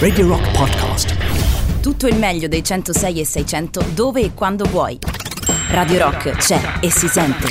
Radio 0.00 0.26
Rock 0.26 0.50
Podcast. 0.56 1.14
Tutto 1.80 2.08
il 2.08 2.16
meglio 2.16 2.48
dei 2.48 2.64
106 2.64 3.20
e 3.20 3.24
600 3.24 3.84
dove 3.94 4.22
e 4.22 4.34
quando 4.34 4.64
vuoi. 4.64 4.98
Radio 5.68 5.98
Rock 5.98 6.32
c'è 6.32 6.60
e 6.80 6.90
si 6.90 7.06
sente. 7.06 7.46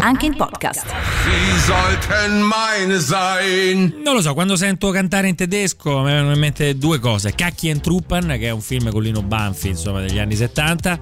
Anche 0.00 0.26
in 0.26 0.34
podcast. 0.34 0.86
Sie 1.22 1.60
sollten 1.60 2.40
meine 2.40 2.98
sein. 2.98 4.00
Non 4.02 4.14
lo 4.14 4.20
so, 4.20 4.34
quando 4.34 4.56
sento 4.56 4.90
cantare 4.90 5.28
in 5.28 5.36
tedesco 5.36 6.00
mi 6.00 6.10
vengono 6.10 6.32
in 6.32 6.40
mente 6.40 6.76
due 6.76 6.98
cose. 6.98 7.32
Cacchi 7.32 7.70
and 7.70 7.80
Truppen, 7.80 8.26
che 8.36 8.48
è 8.48 8.50
un 8.50 8.60
film 8.60 8.90
con 8.90 9.00
Lino 9.00 9.22
Banfi, 9.22 9.68
insomma, 9.68 10.00
degli 10.00 10.18
anni 10.18 10.34
70. 10.34 10.98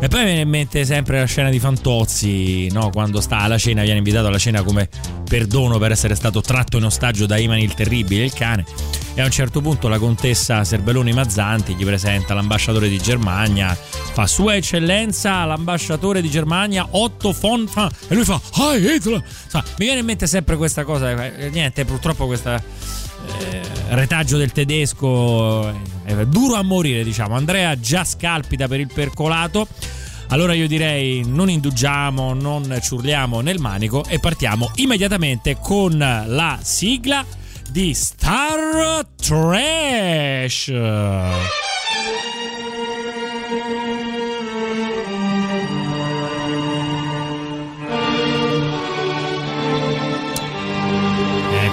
E 0.00 0.06
poi 0.06 0.20
mi 0.20 0.26
viene 0.26 0.42
in 0.42 0.48
mente 0.48 0.84
sempre 0.84 1.18
la 1.18 1.24
scena 1.24 1.50
di 1.50 1.58
Fantozzi, 1.58 2.70
no? 2.70 2.88
quando 2.90 3.20
sta 3.20 3.38
alla 3.40 3.58
cena, 3.58 3.82
viene 3.82 3.98
invitato 3.98 4.28
alla 4.28 4.38
cena 4.38 4.62
come 4.62 4.88
perdono 5.28 5.78
per 5.78 5.90
essere 5.90 6.14
stato 6.14 6.40
tratto 6.40 6.76
in 6.76 6.84
ostaggio 6.84 7.26
da 7.26 7.36
Iman 7.36 7.58
il 7.58 7.74
Terribile, 7.74 8.22
il 8.22 8.32
cane. 8.32 8.64
E 9.14 9.20
a 9.20 9.24
un 9.24 9.32
certo 9.32 9.60
punto 9.60 9.88
la 9.88 9.98
contessa 9.98 10.62
Serbelloni 10.62 11.12
Mazzanti 11.12 11.74
gli 11.74 11.84
presenta 11.84 12.32
l'ambasciatore 12.32 12.88
di 12.88 12.98
Germania, 12.98 13.74
fa 13.74 14.28
Sua 14.28 14.54
Eccellenza, 14.54 15.44
l'ambasciatore 15.44 16.22
di 16.22 16.30
Germania, 16.30 16.86
Otto 16.92 17.32
von 17.32 17.66
Fa. 17.66 17.90
E 18.06 18.14
lui 18.14 18.24
fa 18.24 18.40
Hi 18.54 18.78
Hitler! 18.78 19.20
Insomma, 19.44 19.64
mi 19.78 19.84
viene 19.84 19.98
in 19.98 20.06
mente 20.06 20.28
sempre 20.28 20.56
questa 20.56 20.84
cosa, 20.84 21.26
eh, 21.26 21.50
niente, 21.50 21.84
purtroppo 21.84 22.26
questa 22.26 22.54
eh, 22.54 23.62
retaggio 23.88 24.36
del 24.36 24.52
tedesco 24.52 25.68
è 26.04 26.26
duro 26.26 26.54
a 26.54 26.62
morire, 26.62 27.04
diciamo. 27.04 27.34
Andrea 27.34 27.78
già 27.78 28.04
scalpita 28.04 28.68
per 28.68 28.80
il 28.80 28.90
percolato. 28.92 29.66
Allora 30.30 30.52
io 30.52 30.68
direi 30.68 31.24
non 31.26 31.48
indugiamo, 31.48 32.34
non 32.34 32.78
ciurliamo 32.82 33.40
nel 33.40 33.58
manico 33.58 34.04
e 34.04 34.20
partiamo 34.20 34.70
immediatamente 34.76 35.56
con 35.60 35.96
la 35.98 36.58
sigla 36.62 37.24
di 37.70 37.94
Star 37.94 39.06
Trash. 39.16 40.68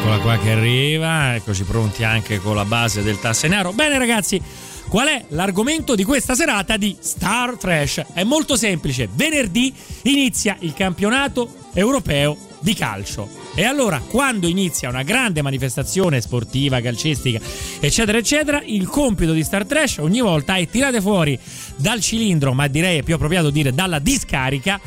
Eccola 0.05 0.19
qua 0.19 0.37
che 0.37 0.51
arriva, 0.51 1.35
eccoci 1.35 1.63
pronti 1.63 2.03
anche 2.03 2.39
con 2.39 2.55
la 2.55 2.65
base 2.65 3.03
del 3.03 3.19
tassenaro. 3.19 3.73
Bene 3.73 3.97
ragazzi, 3.97 4.41
qual 4.87 5.07
è 5.07 5.25
l'argomento 5.29 5.95
di 5.95 6.03
questa 6.03 6.35
serata 6.35 6.77
di 6.77 6.95
Star 6.99 7.57
Trash? 7.57 8.03
È 8.13 8.23
molto 8.23 8.55
semplice, 8.55 9.09
venerdì 9.11 9.73
inizia 10.03 10.55
il 10.59 10.73
campionato 10.73 11.53
europeo 11.73 12.37
di 12.59 12.73
calcio. 12.73 13.29
E 13.55 13.63
allora, 13.63 13.99
quando 13.99 14.47
inizia 14.47 14.89
una 14.89 15.03
grande 15.03 15.41
manifestazione 15.41 16.21
sportiva, 16.21 16.81
calcistica, 16.81 17.39
eccetera, 17.79 18.17
eccetera, 18.17 18.61
il 18.65 18.87
compito 18.87 19.33
di 19.33 19.43
Star 19.43 19.65
Trash 19.65 19.97
ogni 19.97 20.21
volta 20.21 20.55
è 20.55 20.67
tirare 20.67 20.99
fuori 21.01 21.37
dal 21.75 22.01
cilindro, 22.01 22.53
ma 22.53 22.67
direi 22.67 22.99
è 22.99 23.03
più 23.03 23.15
appropriato 23.15 23.49
dire 23.49 23.73
dalla 23.73 23.99
discarica, 23.99 24.79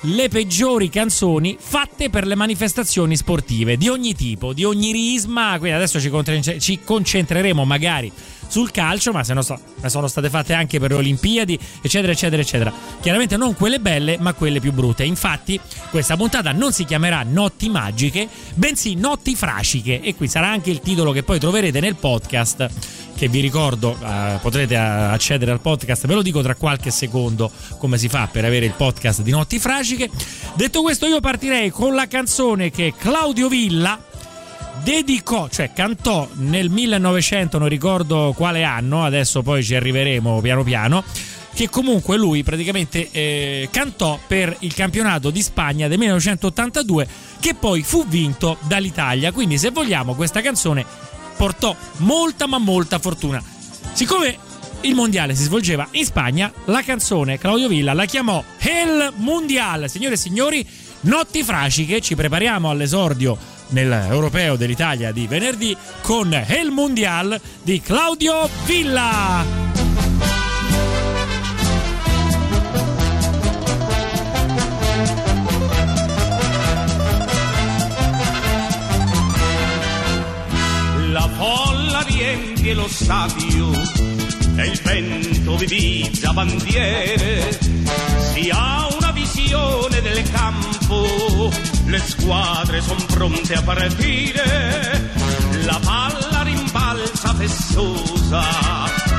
le 0.00 0.28
peggiori 0.28 0.88
canzoni 0.88 1.56
fatte 1.58 2.10
per 2.10 2.26
le 2.26 2.34
manifestazioni 2.34 3.16
sportive 3.16 3.76
di 3.76 3.88
ogni 3.88 4.14
tipo, 4.14 4.52
di 4.52 4.64
ogni 4.64 4.92
risma. 4.92 5.56
Quindi 5.58 5.76
adesso 5.76 6.00
ci, 6.00 6.10
concentre- 6.10 6.60
ci 6.60 6.80
concentreremo 6.84 7.64
magari 7.64 8.10
sul 8.48 8.70
calcio, 8.70 9.12
ma 9.12 9.24
se 9.24 9.34
no 9.34 9.42
so, 9.42 9.58
sono 9.86 10.08
state 10.08 10.30
fatte 10.30 10.54
anche 10.54 10.78
per 10.78 10.90
le 10.90 10.96
Olimpiadi, 10.96 11.58
eccetera, 11.80 12.12
eccetera, 12.12 12.42
eccetera. 12.42 12.72
Chiaramente 13.00 13.36
non 13.36 13.54
quelle 13.54 13.80
belle, 13.80 14.16
ma 14.18 14.32
quelle 14.32 14.60
più 14.60 14.72
brutte. 14.72 15.04
Infatti, 15.04 15.58
questa 15.90 16.16
puntata 16.16 16.52
non 16.52 16.72
si 16.72 16.84
chiamerà 16.84 17.22
Notti 17.22 17.68
Magiche, 17.68 18.28
bensì 18.54 18.94
Notti 18.94 19.34
Frasciche. 19.34 20.00
E 20.00 20.14
qui 20.14 20.28
sarà 20.28 20.48
anche 20.48 20.70
il 20.70 20.80
titolo 20.80 21.12
che 21.12 21.22
poi 21.22 21.38
troverete 21.38 21.80
nel 21.80 21.96
podcast. 21.96 22.68
Che 23.16 23.28
vi 23.28 23.40
ricordo, 23.40 23.96
eh, 23.98 24.38
potrete 24.42 24.76
accedere 24.76 25.50
al 25.50 25.60
podcast, 25.60 26.06
ve 26.06 26.12
lo 26.12 26.20
dico 26.20 26.42
tra 26.42 26.54
qualche 26.54 26.90
secondo 26.90 27.50
come 27.78 27.96
si 27.96 28.10
fa 28.10 28.28
per 28.30 28.44
avere 28.44 28.66
il 28.66 28.74
podcast 28.76 29.22
di 29.22 29.30
Notti 29.30 29.58
Frasciche. 29.58 30.10
Detto 30.54 30.82
questo, 30.82 31.06
io 31.06 31.20
partirei 31.20 31.70
con 31.70 31.94
la 31.94 32.06
canzone 32.08 32.70
che 32.70 32.92
Claudio 32.94 33.48
Villa 33.48 33.98
dedicò, 34.86 35.48
cioè 35.48 35.72
cantò 35.72 36.28
nel 36.34 36.70
1900, 36.70 37.58
non 37.58 37.66
ricordo 37.66 38.32
quale 38.36 38.62
anno, 38.62 39.04
adesso 39.04 39.42
poi 39.42 39.64
ci 39.64 39.74
arriveremo 39.74 40.40
piano 40.40 40.62
piano, 40.62 41.02
che 41.52 41.68
comunque 41.68 42.16
lui 42.16 42.44
praticamente 42.44 43.10
eh, 43.10 43.68
cantò 43.72 44.16
per 44.24 44.54
il 44.60 44.72
campionato 44.74 45.30
di 45.30 45.42
Spagna 45.42 45.88
del 45.88 45.98
1982 45.98 47.08
che 47.40 47.54
poi 47.54 47.82
fu 47.82 48.06
vinto 48.06 48.58
dall'Italia. 48.60 49.32
Quindi 49.32 49.58
se 49.58 49.70
vogliamo 49.70 50.14
questa 50.14 50.40
canzone 50.40 50.86
portò 51.36 51.74
molta 51.96 52.46
ma 52.46 52.58
molta 52.58 53.00
fortuna. 53.00 53.42
Siccome 53.92 54.38
il 54.82 54.94
mondiale 54.94 55.34
si 55.34 55.42
svolgeva 55.42 55.88
in 55.92 56.04
Spagna, 56.04 56.52
la 56.66 56.82
canzone 56.82 57.38
Claudio 57.38 57.66
Villa 57.66 57.92
la 57.92 58.04
chiamò 58.04 58.40
El 58.58 59.12
Mundial. 59.16 59.90
Signore 59.90 60.14
e 60.14 60.18
signori, 60.18 60.64
notti 61.00 61.42
frasciche, 61.42 62.00
ci 62.00 62.14
prepariamo 62.14 62.70
all'esordio 62.70 63.55
nell'Europeo 63.68 64.56
dell'Italia 64.56 65.12
di 65.12 65.26
venerdì 65.26 65.76
con 66.02 66.32
El 66.32 66.70
Mundial 66.70 67.40
di 67.62 67.80
Claudio 67.80 68.48
Villa. 68.64 69.44
La 81.10 81.28
folla 81.36 82.02
riempie 82.06 82.74
lo 82.74 82.88
stadio 82.88 83.70
e 84.56 84.66
il 84.66 84.80
vento 84.82 85.56
vivizza 85.56 86.32
bandiere. 86.32 87.58
Si 88.32 88.50
ha 88.52 88.88
una 88.96 89.10
visione 89.12 90.00
del 90.00 90.22
campo, 90.30 90.65
le 91.96 92.02
squadre 92.02 92.80
sono 92.82 93.04
pronte 93.06 93.54
a 93.54 93.62
partire. 93.62 95.10
La 95.64 95.80
palla 95.82 96.42
rimbalza 96.42 97.34
festosa, 97.34 98.44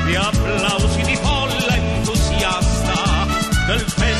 gli 0.05 0.15
applausi 0.15 1.01
di 1.01 1.15
folla 1.15 1.75
entusiasta 1.75 3.25
del 3.65 3.79
festival 3.79 4.16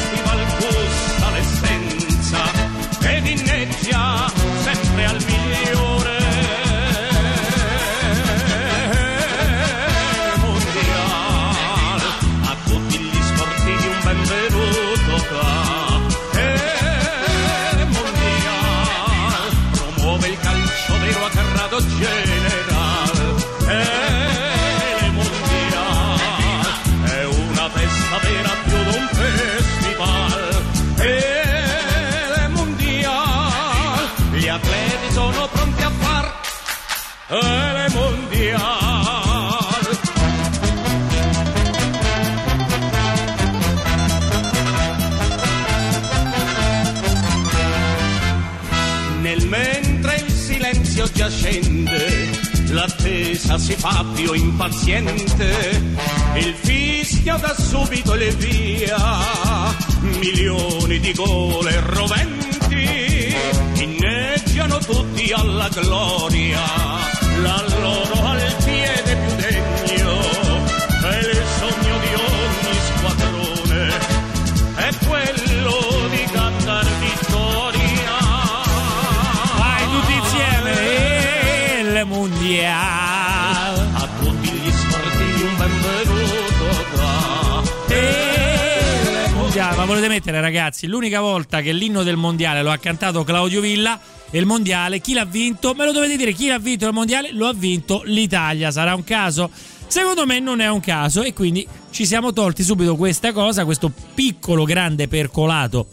l'unica 90.88 91.22
volta 91.22 91.62
che 91.62 91.72
l'inno 91.72 92.04
del 92.04 92.16
mondiale 92.16 92.64
lo 92.64 92.72
ha 92.72 92.78
cantato 92.78 93.24
Claudio 93.24 93.62
Villa 93.62 94.00
il 94.32 94.46
mondiale. 94.46 95.00
Chi 95.00 95.14
l'ha 95.14 95.26
vinto? 95.26 95.74
Me 95.74 95.86
lo 95.86 95.92
dovete 95.92 96.18
dire, 96.18 96.34
chi 96.34 96.48
l'ha 96.48 96.60
vinto 96.60 96.88
il 96.88 96.94
mondiale? 96.94 97.32
Lo 97.32 97.48
ha 97.48 97.54
vinto 97.54 98.02
l'Italia. 98.06 98.72
Sarà 98.72 98.96
un 98.96 99.04
caso? 99.04 99.50
Secondo 99.88 100.26
me 100.26 100.40
non 100.40 100.60
è 100.60 100.70
un 100.70 100.82
caso 100.82 101.22
e 101.22 101.34
quindi 101.34 101.66
ci 101.92 102.06
siamo 102.06 102.34
tolti 102.34 102.62
subito 102.64 102.96
questa 102.96 103.32
cosa, 103.32 103.64
questo 103.64 103.92
piccolo 104.14 104.66
grande 104.66 105.08
percolato 105.08 105.88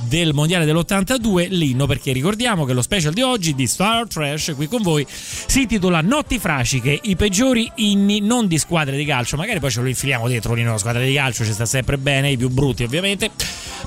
del 0.00 0.32
mondiale 0.32 0.64
dell'82 0.64 1.48
l'inno 1.50 1.86
perché 1.86 2.12
ricordiamo 2.12 2.64
che 2.64 2.72
lo 2.72 2.82
special 2.82 3.12
di 3.12 3.22
oggi 3.22 3.54
di 3.54 3.66
Star 3.66 4.06
Trash 4.06 4.52
qui 4.54 4.66
con 4.66 4.82
voi 4.82 5.06
si 5.08 5.62
intitola 5.62 6.00
Notti 6.00 6.38
Frasciche 6.38 6.98
i 7.02 7.16
peggiori 7.16 7.70
inni 7.76 8.20
non 8.20 8.46
di 8.46 8.58
squadre 8.58 8.96
di 8.96 9.04
calcio. 9.04 9.36
Magari 9.36 9.60
poi 9.60 9.70
ce 9.70 9.80
lo 9.80 9.88
infiliamo 9.88 10.28
dentro 10.28 10.54
l'inno 10.54 10.68
della 10.68 10.78
squadra 10.78 11.02
di 11.02 11.14
calcio 11.14 11.44
ci 11.44 11.52
sta 11.52 11.66
sempre 11.66 11.98
bene 11.98 12.30
i 12.30 12.36
più 12.36 12.48
brutti 12.48 12.84
ovviamente. 12.84 13.30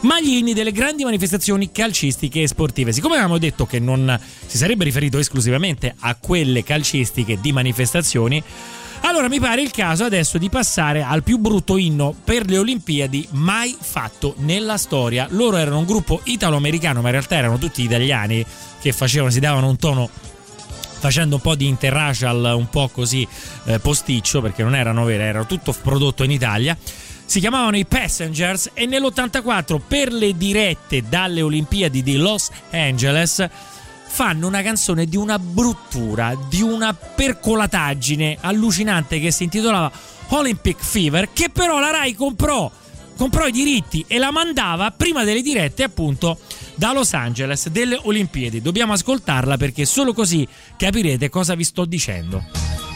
Ma 0.02 0.20
gli 0.20 0.38
inni 0.38 0.54
delle 0.54 0.72
grandi 0.72 1.04
manifestazioni 1.04 1.72
calcistiche 1.72 2.42
e 2.42 2.48
sportive. 2.48 2.92
Siccome 2.92 3.14
avevamo 3.16 3.38
detto 3.38 3.66
che 3.66 3.80
non 3.80 4.20
si 4.46 4.58
sarebbe 4.58 4.84
riferito 4.84 5.18
esclusivamente 5.18 5.94
a 6.00 6.16
quelle 6.16 6.64
calcistiche 6.64 7.40
di 7.40 7.52
manifestazioni 7.52 8.42
allora 9.02 9.28
mi 9.28 9.40
pare 9.40 9.62
il 9.62 9.72
caso 9.72 10.04
adesso 10.04 10.38
di 10.38 10.50
passare 10.50 11.04
al 11.04 11.24
più 11.24 11.38
brutto 11.38 11.78
inno 11.78 12.16
per 12.24 12.48
le 12.48 12.58
Olimpiadi 12.58 13.28
mai 13.32 13.76
fatto 13.80 14.36
nella 14.38 14.78
storia. 14.78 15.28
Loro 15.32 15.58
erano 15.58 15.80
un 15.80 15.86
gruppo 15.86 16.22
italo-americano, 16.24 17.02
ma 17.02 17.08
in 17.08 17.14
realtà 17.14 17.36
erano 17.36 17.58
tutti 17.58 17.82
italiani 17.82 18.46
che 18.80 18.92
facevano, 18.92 19.32
si 19.32 19.40
davano 19.40 19.68
un 19.68 19.78
tono 19.78 20.10
facendo 21.02 21.36
un 21.36 21.42
po' 21.42 21.56
di 21.56 21.68
interracial 21.68 22.54
un 22.56 22.70
po' 22.70 22.88
così 22.90 23.28
eh, 23.66 23.80
posticcio 23.80 24.40
perché 24.40 24.62
non 24.62 24.76
erano 24.76 25.04
vere, 25.04 25.24
era 25.24 25.44
tutto 25.46 25.74
prodotto 25.74 26.24
in 26.24 26.32
Italia. 26.32 26.78
Si 27.26 27.40
chiamavano 27.40 27.78
i 27.78 27.86
Passengers 27.86 28.70
e 28.74 28.86
nell'84 28.86 29.80
per 29.88 30.12
le 30.12 30.38
dirette 30.38 31.02
dalle 31.08 31.42
Olimpiadi 31.42 32.04
di 32.04 32.18
Los 32.18 32.50
Angeles 32.72 33.48
fanno 34.12 34.46
una 34.46 34.62
canzone 34.62 35.06
di 35.06 35.16
una 35.16 35.40
bruttura, 35.40 36.38
di 36.50 36.62
una 36.62 36.94
percolataggine 36.94 38.38
allucinante 38.42 39.22
che 39.22 39.32
si 39.32 39.44
intitolava 39.44 39.90
Olympic 40.28 40.84
Fever, 40.84 41.30
che 41.32 41.50
però 41.50 41.80
la 41.80 41.92
Rai 41.92 42.14
comprò, 42.14 42.70
comprò 43.16 43.48
i 43.48 43.52
diritti 43.54 44.04
e 44.08 44.18
la 44.18 44.30
mandava 44.30 44.92
prima 44.92 45.24
delle 45.24 45.42
dirette 45.42 45.84
appunto 45.84 46.38
da 46.76 46.92
Los 46.92 47.14
Angeles 47.14 47.70
delle 47.70 47.98
Olimpiadi. 48.04 48.62
Dobbiamo 48.62 48.92
ascoltarla 48.92 49.56
perché 49.56 49.86
solo 49.86 50.14
così 50.14 50.46
capirete 50.76 51.30
cosa 51.30 51.56
vi 51.56 51.64
sto 51.64 51.86
dicendo. 51.86 52.91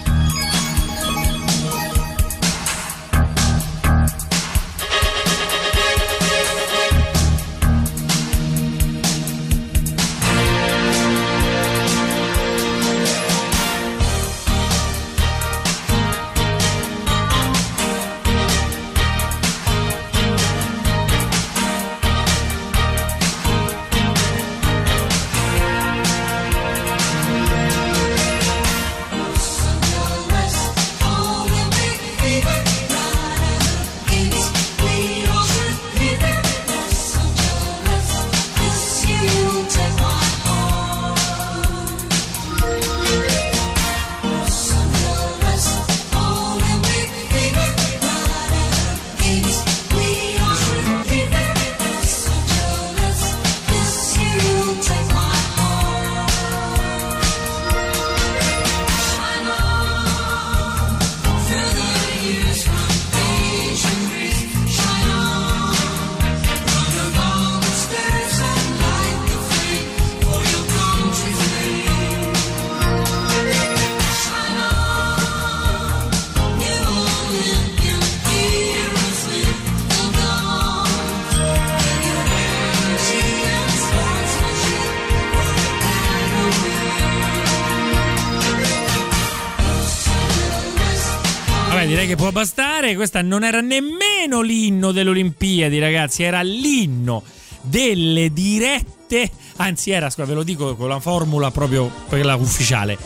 Bastare. 92.85 92.95
Questa 92.95 93.21
non 93.21 93.43
era 93.43 93.61
nemmeno 93.61 94.41
l'inno 94.41 94.91
delle 94.91 95.09
Olimpiadi, 95.09 95.79
ragazzi, 95.79 96.23
era 96.23 96.41
l'inno 96.41 97.23
delle 97.61 98.31
dirette. 98.31 99.29
Anzi, 99.57 99.91
era, 99.91 100.09
ve 100.15 100.33
lo 100.33 100.43
dico 100.43 100.75
con 100.75 100.89
la 100.89 100.99
formula 100.99 101.51
proprio 101.51 101.91
quella 102.07 102.35
ufficiale. 102.35 102.97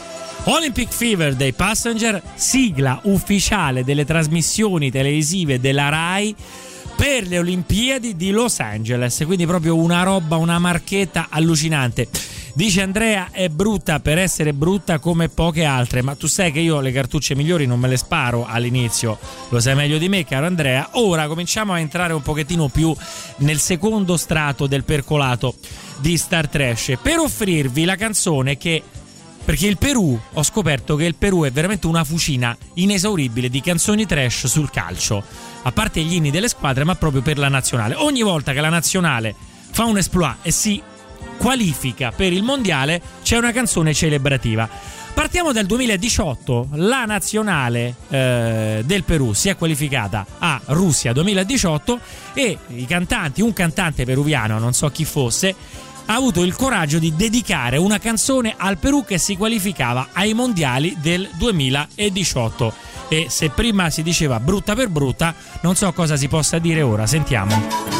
Olympic 0.45 0.91
Fever 0.91 1.35
dei 1.35 1.53
Passenger, 1.53 2.21
sigla 2.35 2.99
ufficiale 3.03 3.83
delle 3.83 4.05
trasmissioni 4.05 4.89
televisive 4.89 5.59
della 5.59 5.89
Rai 5.89 6.33
per 6.95 7.27
le 7.27 7.39
Olimpiadi 7.39 8.15
di 8.15 8.31
Los 8.31 8.59
Angeles. 8.59 9.21
Quindi 9.25 9.45
proprio 9.45 9.75
una 9.75 10.03
roba, 10.03 10.37
una 10.37 10.59
marchetta 10.59 11.27
allucinante. 11.29 12.07
Dice 12.53 12.81
Andrea 12.81 13.29
è 13.31 13.47
brutta 13.49 13.99
per 13.99 14.17
essere 14.17 14.53
brutta 14.53 14.99
come 14.99 15.29
poche 15.29 15.63
altre, 15.63 16.01
ma 16.01 16.15
tu 16.15 16.27
sai 16.27 16.51
che 16.51 16.59
io 16.59 16.79
le 16.79 16.91
cartucce 16.91 17.35
migliori 17.35 17.65
non 17.65 17.79
me 17.79 17.87
le 17.87 17.97
sparo 17.97 18.45
all'inizio, 18.45 19.17
lo 19.49 19.59
sai 19.59 19.75
meglio 19.75 19.97
di 19.97 20.09
me 20.09 20.25
caro 20.25 20.45
Andrea. 20.45 20.89
Ora 20.93 21.27
cominciamo 21.27 21.73
a 21.73 21.79
entrare 21.79 22.13
un 22.13 22.21
pochettino 22.21 22.67
più 22.67 22.93
nel 23.37 23.59
secondo 23.59 24.17
strato 24.17 24.67
del 24.67 24.83
percolato 24.83 25.55
di 25.99 26.17
Star 26.17 26.47
Trash 26.47 26.93
per 27.01 27.19
offrirvi 27.19 27.85
la 27.85 27.95
canzone 27.95 28.57
che 28.57 28.83
perché 29.43 29.65
il 29.65 29.77
Perù, 29.77 30.19
ho 30.33 30.43
scoperto 30.43 30.95
che 30.95 31.05
il 31.05 31.15
Perù 31.15 31.43
è 31.43 31.51
veramente 31.51 31.87
una 31.87 32.03
fucina 32.03 32.55
inesauribile 32.75 33.49
di 33.49 33.61
canzoni 33.61 34.05
trash 34.05 34.45
sul 34.45 34.69
calcio, 34.69 35.23
a 35.63 35.71
parte 35.71 36.01
gli 36.01 36.13
inni 36.13 36.29
delle 36.29 36.49
squadre, 36.49 36.83
ma 36.83 36.93
proprio 36.93 37.23
per 37.23 37.39
la 37.39 37.47
nazionale. 37.47 37.95
Ogni 37.95 38.21
volta 38.21 38.53
che 38.53 38.61
la 38.61 38.69
nazionale 38.69 39.33
fa 39.71 39.85
un 39.85 39.97
exploit 39.97 40.37
e 40.43 40.51
si 40.51 40.79
qualifica 41.39 42.11
per 42.11 42.33
il 42.33 42.43
mondiale, 42.43 43.01
c'è 43.23 43.37
una 43.37 43.53
canzone 43.53 43.93
celebrativa. 43.93 44.69
Partiamo 45.13 45.51
dal 45.51 45.65
2018, 45.65 46.67
la 46.73 47.05
nazionale 47.05 47.95
eh, 48.09 48.81
del 48.85 49.03
Perù 49.03 49.33
si 49.33 49.49
è 49.49 49.55
qualificata 49.55 50.25
a 50.37 50.61
Russia 50.67 51.11
2018 51.13 51.99
e 52.33 52.57
i 52.67 52.85
cantanti, 52.85 53.41
un 53.41 53.53
cantante 53.53 54.05
peruviano, 54.05 54.59
non 54.59 54.73
so 54.73 54.89
chi 54.89 55.05
fosse, 55.05 55.55
ha 56.05 56.15
avuto 56.15 56.43
il 56.43 56.55
coraggio 56.55 56.99
di 56.99 57.15
dedicare 57.15 57.77
una 57.77 57.99
canzone 57.99 58.53
al 58.57 58.77
Perù 58.77 59.05
che 59.05 59.17
si 59.17 59.35
qualificava 59.35 60.09
ai 60.13 60.33
mondiali 60.33 60.95
del 60.99 61.29
2018. 61.37 62.73
E 63.09 63.25
se 63.29 63.49
prima 63.49 63.89
si 63.89 64.03
diceva 64.03 64.39
brutta 64.39 64.75
per 64.75 64.89
brutta, 64.89 65.33
non 65.61 65.75
so 65.75 65.91
cosa 65.93 66.15
si 66.15 66.27
possa 66.27 66.59
dire 66.59 66.81
ora. 66.81 67.05
Sentiamo. 67.05 67.98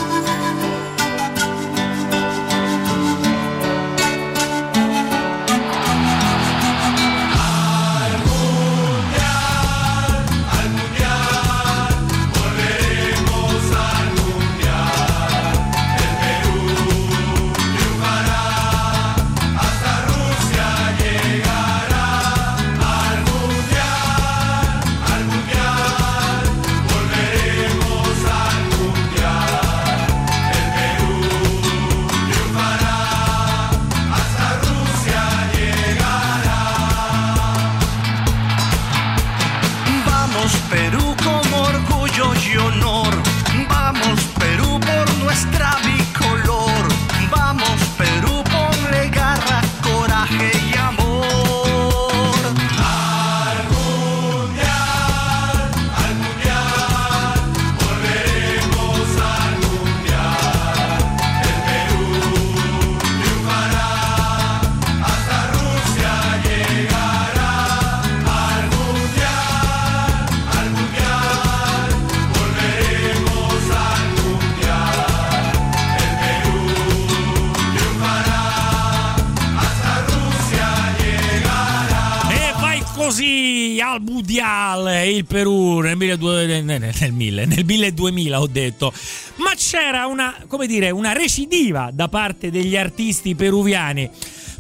1200, 86.64 86.66
nel, 86.66 86.94
nel, 87.00 87.14
1000, 87.14 87.46
nel 87.46 87.66
1200 87.66 88.38
ho 88.38 88.48
detto 88.48 88.94
ma 89.36 89.54
c'era 89.56 90.08
una 90.08 90.36
come 90.48 90.68
dire 90.68 90.90
una 90.92 91.14
recidiva 91.14 91.90
da 91.94 92.08
parte 92.08 92.52
degli 92.52 92.76
artisti 92.76 93.36
peruviani 93.36 94.10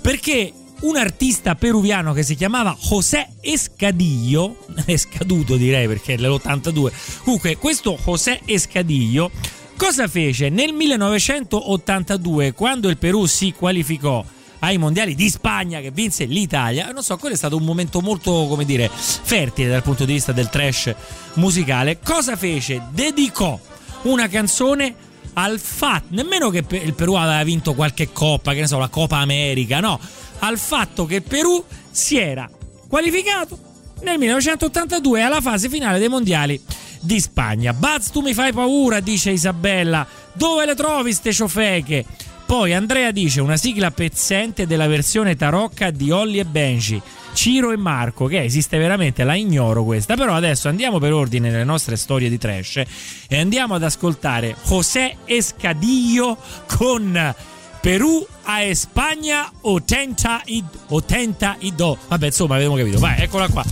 perché 0.02 0.54
un 0.82 0.96
artista 0.96 1.56
peruviano 1.56 2.14
che 2.14 2.24
si 2.24 2.36
chiamava 2.36 2.78
José 2.80 3.28
Escadillo, 3.42 4.66
è 4.86 4.96
scaduto 4.96 5.58
direi 5.58 5.88
perché 5.88 6.14
è 6.14 6.18
dell'82. 6.18 6.92
Comunque, 7.24 7.58
questo 7.58 8.00
José 8.04 8.40
Escadillo 8.46 9.32
cosa 9.76 10.08
fece 10.08 10.50
nel 10.50 10.74
1982 10.74 12.54
quando 12.54 12.90
il 12.90 12.98
Perù 12.98 13.26
si 13.26 13.54
qualificò 13.54 14.24
ai 14.60 14.78
mondiali 14.78 15.16
di 15.16 15.30
Spagna 15.30 15.80
che 15.80 15.92
vinse 15.92 16.26
l'Italia. 16.26 16.92
Non 16.92 17.04
so, 17.04 17.18
quello 17.18 17.36
è 17.36 17.38
stato 17.38 17.56
un 17.56 17.64
momento 17.64 18.02
molto, 18.02 18.48
come 18.48 18.66
dire, 18.66 18.90
fertile 18.90 19.70
dal 19.70 19.84
punto 19.84 20.06
di 20.06 20.14
vista 20.14 20.32
del 20.32 20.50
trash 20.50 20.94
musicale. 21.36 22.00
Cosa 22.04 22.36
fece? 22.36 22.84
Dedicò 22.92 23.60
una 24.04 24.28
canzone 24.28 24.96
al 25.34 25.60
fatto, 25.60 26.08
nemmeno 26.10 26.50
che 26.50 26.64
il 26.70 26.94
Perù 26.94 27.14
aveva 27.14 27.44
vinto 27.44 27.74
qualche 27.74 28.12
coppa, 28.12 28.54
che 28.54 28.62
ne 28.62 28.68
so, 28.68 28.78
la 28.78 28.90
Coppa 28.90 29.18
America, 29.18 29.80
no, 29.80 30.00
al 30.40 30.58
fatto 30.58 31.06
che 31.06 31.16
il 31.16 31.24
Perù 31.24 31.64
si 31.90 32.18
era 32.18 32.50
qualificato 32.88 33.58
nel 34.02 34.18
1982 34.18 35.22
alla 35.22 35.42
fase 35.42 35.70
finale 35.70 36.00
dei 36.00 36.10
mondiali 36.10 36.62
di 37.00 37.20
Spagna. 37.20 37.74
Buzz, 37.74 38.10
tu 38.10 38.22
mi 38.22 38.34
fai 38.34 38.52
paura, 38.52 39.00
dice 39.00 39.32
Isabella. 39.32 40.06
Dove 40.34 40.66
le 40.66 40.76
trovi 40.76 41.14
ste 41.14 41.32
ciofeche? 41.32 42.06
Poi 42.50 42.74
Andrea 42.74 43.12
dice 43.12 43.42
una 43.42 43.58
sigla 43.58 43.92
pezzente 43.92 44.66
della 44.66 44.88
versione 44.88 45.36
tarocca 45.36 45.92
di 45.92 46.10
Olli 46.10 46.40
e 46.40 46.46
Benji. 46.46 47.00
Ciro 47.34 47.72
e 47.72 47.78
Marco, 47.78 48.26
che 48.26 48.44
esiste 48.44 48.80
veramente, 48.80 49.24
la 49.24 49.36
ignoro 49.36 49.84
questa, 49.84 50.16
però 50.16 50.34
adesso 50.34 50.68
andiamo 50.68 50.98
per 50.98 51.14
ordine 51.14 51.52
nelle 51.52 51.64
nostre 51.64 51.96
storie 51.96 52.28
di 52.28 52.40
trash 52.40 52.82
e 53.28 53.40
andiamo 53.40 53.76
ad 53.76 53.84
ascoltare 53.84 54.56
José 54.66 55.18
Escadillo 55.26 56.40
con 56.66 57.36
Perù 57.82 58.26
a 58.46 58.62
Spagna 58.74 59.52
80 59.62 60.42
i, 60.46 60.64
80 60.88 61.56
i 61.60 61.76
do. 61.76 62.00
Vabbè, 62.08 62.26
insomma, 62.26 62.56
abbiamo 62.56 62.78
capito. 62.78 62.98
Vai, 62.98 63.22
eccola 63.22 63.48
qua. 63.48 63.64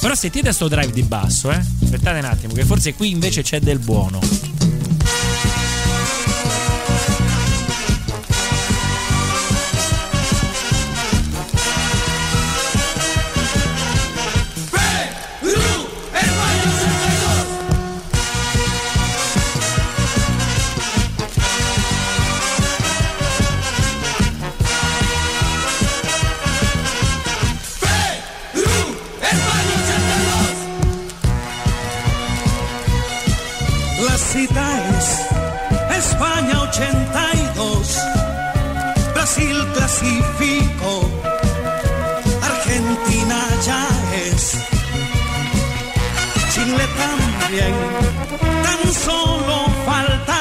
Però 0.00 0.16
sentite 0.16 0.52
sto 0.52 0.66
drive 0.66 0.90
di 0.90 1.04
basso, 1.04 1.52
eh. 1.52 1.62
Aspettate 1.84 2.18
un 2.18 2.24
attimo, 2.24 2.54
che 2.54 2.64
forse 2.64 2.92
qui 2.92 3.12
invece 3.12 3.42
c'è 3.42 3.60
del 3.60 3.78
buono. 3.78 4.59
La 34.06 34.16
cita 34.16 34.66
es 34.98 36.06
España 36.06 36.62
82, 36.62 37.98
Brasil 39.12 39.66
clasificó, 39.74 41.10
Argentina 42.42 43.38
ya 43.66 43.86
es, 44.26 44.56
Chile 46.54 46.88
también, 46.98 47.74
tan 48.62 48.92
solo 48.94 49.66
falta 49.84 50.39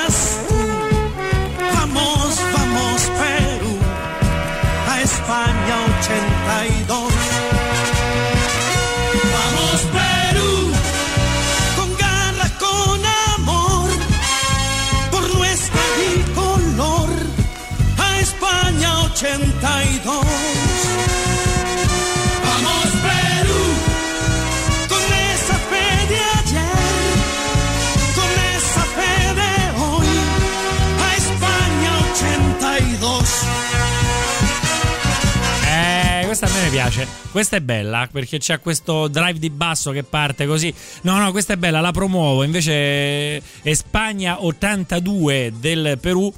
piace. 36.69 37.07
Questa 37.31 37.57
è 37.57 37.61
bella 37.61 38.07
perché 38.11 38.37
c'è 38.37 38.59
questo 38.59 39.07
drive 39.07 39.39
di 39.39 39.49
basso 39.49 39.91
che 39.91 40.03
parte 40.03 40.45
così. 40.45 40.73
No, 41.01 41.17
no, 41.17 41.31
questa 41.31 41.53
è 41.53 41.57
bella, 41.57 41.81
la 41.81 41.91
promuovo. 41.91 42.43
Invece 42.43 43.41
Spagna 43.73 44.43
82 44.43 45.53
del 45.59 45.97
Perù 45.99 46.33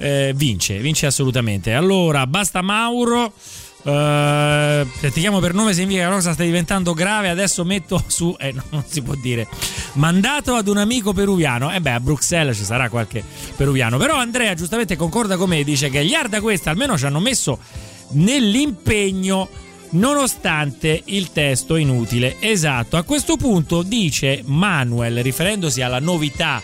eh, 0.00 0.32
vince, 0.34 0.78
vince 0.78 1.06
assolutamente. 1.06 1.74
Allora, 1.74 2.26
basta 2.26 2.62
Mauro. 2.62 3.32
Uh, 3.82 4.86
ti 5.00 5.20
chiamo 5.20 5.38
per 5.38 5.54
nome 5.54 5.72
significa 5.72 6.02
che 6.02 6.08
la 6.08 6.14
cosa 6.14 6.32
sta 6.32 6.42
diventando 6.42 6.92
grave. 6.94 7.28
Adesso 7.28 7.64
metto 7.64 8.02
su, 8.06 8.34
eh, 8.38 8.52
no, 8.52 8.62
non 8.70 8.84
si 8.86 9.02
può 9.02 9.14
dire, 9.14 9.46
mandato 9.94 10.54
ad 10.54 10.68
un 10.68 10.78
amico 10.78 11.12
peruviano. 11.12 11.70
E 11.70 11.76
eh 11.76 11.80
beh, 11.80 11.92
a 11.92 12.00
Bruxelles 12.00 12.56
ci 12.56 12.64
sarà 12.64 12.88
qualche 12.88 13.22
peruviano. 13.56 13.98
Però 13.98 14.16
Andrea 14.16 14.54
giustamente 14.54 14.96
concorda 14.96 15.36
con 15.36 15.48
me, 15.48 15.62
dice 15.64 15.90
che 15.90 16.04
gli 16.04 16.14
Arda 16.14 16.40
questa 16.40 16.70
almeno 16.70 16.96
ci 16.96 17.04
hanno 17.04 17.20
messo 17.20 17.58
nell'impegno 18.12 19.48
nonostante 19.90 21.02
il 21.06 21.32
testo 21.32 21.76
inutile. 21.76 22.36
Esatto, 22.40 22.96
a 22.96 23.02
questo 23.02 23.36
punto 23.36 23.82
dice 23.82 24.42
Manuel, 24.44 25.22
riferendosi 25.22 25.82
alla 25.82 26.00
novità 26.00 26.62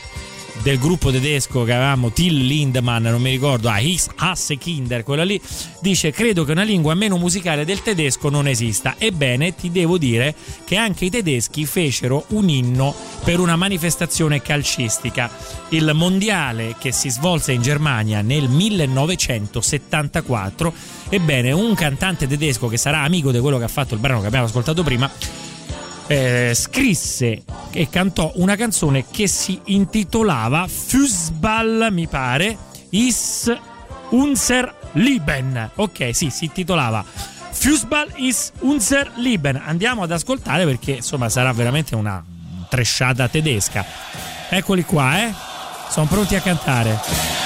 del 0.63 0.79
gruppo 0.79 1.11
tedesco 1.11 1.65
che 1.65 1.73
avevamo, 1.73 2.11
Till 2.11 2.47
Lindemann, 2.47 3.07
non 3.07 3.21
mi 3.21 3.31
ricordo, 3.31 3.69
ah, 3.69 3.79
His 3.79 4.09
Hasse 4.17 4.57
Kinder, 4.57 5.03
quella 5.03 5.25
lì, 5.25 5.41
dice 5.81 6.11
credo 6.11 6.45
che 6.45 6.53
una 6.53 6.63
lingua 6.63 6.95
meno 6.95 7.17
musicale 7.17 7.65
del 7.65 7.83
tedesco 7.83 8.29
non 8.29 8.49
esista. 8.49 8.97
Ebbene, 8.99 9.55
ti 9.55 9.71
devo 9.71 9.99
dire 9.99 10.35
che 10.65 10.77
anche 10.77 11.05
i 11.05 11.11
tedeschi 11.11 11.67
fecero 11.67 12.25
un 12.29 12.49
inno 12.49 12.95
per 13.25 13.41
una 13.41 13.57
manifestazione 13.57 14.43
calcistica, 14.43 15.31
il 15.71 15.91
mondiale 15.95 16.77
che 16.79 16.93
si 16.93 17.11
svolse 17.11 17.53
in 17.53 17.63
Germania 17.63 18.21
nel 18.21 18.49
1974. 18.49 20.73
Ebbene, 21.09 21.53
un 21.53 21.75
cantante 21.75 22.27
tedesco 22.27 22.69
che 22.69 22.77
sarà 22.77 23.03
amico 23.03 23.31
di 23.31 23.39
quello 23.39 23.59
che 23.59 23.65
ha 23.65 23.69
fatto 23.69 23.95
il 23.95 24.01
brano 24.01 24.21
che 24.21 24.27
abbiamo 24.27 24.47
ascoltato 24.47 24.83
prima, 24.83 25.11
eh, 26.07 26.53
scrisse 26.55 27.43
e 27.73 27.89
cantò 27.89 28.33
una 28.37 28.57
canzone 28.57 29.07
che 29.11 29.27
si 29.27 29.61
intitolava 29.65 30.67
Fußball, 30.69 31.89
mi 31.91 32.07
pare, 32.07 32.57
is 32.91 33.53
unser 34.11 34.75
Lieben. 34.93 35.71
Ok, 35.77 36.15
sì, 36.15 36.31
si 36.31 36.47
intitolava 36.47 37.05
Fußball 37.57 38.13
is 38.17 38.53
unser 38.61 39.13
Lieben. 39.17 39.61
Andiamo 39.65 40.03
ad 40.03 40.11
ascoltare 40.13 40.65
perché 40.65 40.93
insomma 40.93 41.29
sarà 41.29 41.53
veramente 41.53 41.95
una 41.95 42.23
tresciata 42.69 43.29
tedesca. 43.29 43.85
Eccoli 44.49 44.85
qua, 44.85 45.23
eh. 45.23 45.35
Sono 45.89 46.07
pronti 46.07 46.35
a 46.35 46.41
cantare. 46.41 47.46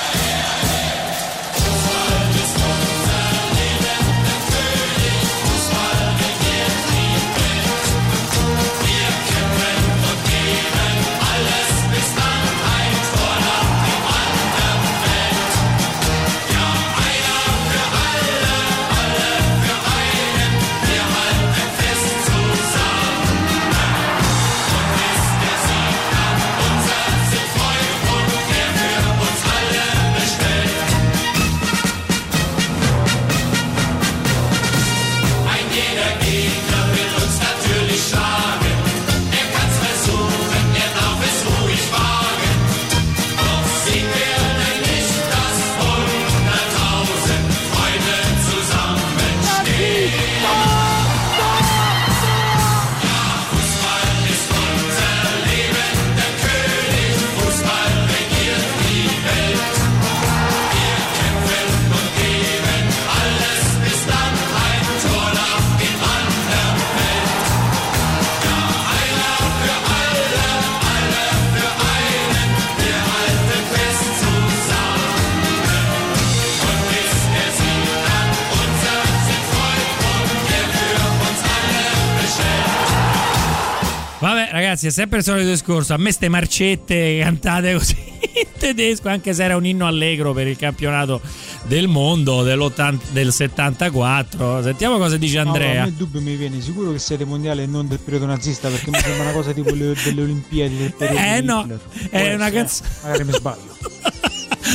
Ragazzi, 84.50 84.87
è 84.87 84.90
sempre 84.90 85.19
il 85.19 85.25
solito 85.25 85.49
discorso. 85.49 85.95
A 85.95 85.97
me 85.97 86.12
ste 86.12 86.28
marcette 86.28 87.19
cantate 87.23 87.73
così 87.75 87.97
in 88.21 88.47
tedesco, 88.59 89.09
anche 89.09 89.33
se 89.33 89.45
era 89.45 89.57
un 89.57 89.64
inno 89.64 89.87
allegro 89.87 90.33
per 90.33 90.47
il 90.47 90.57
campionato 90.57 91.21
del 91.64 91.88
mondo 91.88 92.42
del 92.42 93.33
74. 93.33 94.62
Sentiamo 94.62 94.99
cosa 94.99 95.16
dice 95.16 95.38
Andrea. 95.38 95.80
No, 95.80 95.83
me 95.83 95.88
il 95.88 95.95
dubbio 95.95 96.21
mi 96.21 96.37
viene 96.37 96.61
sicuro 96.61 96.92
che 96.92 96.99
siete 96.99 97.25
mondiale 97.25 97.62
e 97.62 97.66
non 97.66 97.88
del 97.88 97.99
periodo 97.99 98.26
nazista, 98.26 98.69
perché 98.69 98.90
mi 98.90 98.99
sembra 98.99 99.23
una 99.23 99.33
cosa 99.33 99.52
tipo 99.52 99.71
le, 99.71 99.95
delle 100.04 100.23
Olimpiadi 100.23 100.76
del 100.76 100.95
periodo 100.95 101.21
Eh 101.21 101.40
no, 101.40 101.61
Hitler. 101.62 101.80
è 102.11 102.26
Può 102.26 102.35
una 102.35 102.50
canzone. 102.50 102.88
Magari 103.02 103.25
mi 103.25 103.33
sbaglio. 103.33 103.78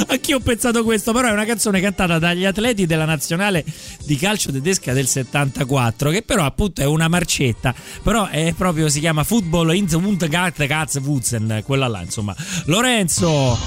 Anch'io 0.07 0.37
ho 0.37 0.39
pensato 0.39 0.83
questo, 0.83 1.13
però 1.13 1.29
è 1.29 1.31
una 1.31 1.45
canzone 1.45 1.79
cantata 1.79 2.19
dagli 2.19 2.45
atleti 2.45 2.85
della 2.85 3.05
nazionale 3.05 3.63
di 4.03 4.15
calcio 4.17 4.51
tedesca 4.51 4.93
del 4.93 5.07
74, 5.07 6.09
che 6.09 6.21
però 6.21 6.45
appunto 6.45 6.81
è 6.81 6.85
una 6.85 7.07
marcetta, 7.07 7.73
però 8.03 8.27
è 8.27 8.53
proprio 8.55 8.89
si 8.89 8.99
chiama 8.99 9.23
Football 9.23 9.73
in 9.73 9.87
the 9.87 9.95
Wundgart 9.95 10.65
Katzwutzen, 10.65 11.61
quella 11.65 11.87
là, 11.87 12.01
insomma. 12.01 12.35
Lorenzo, 12.65 13.57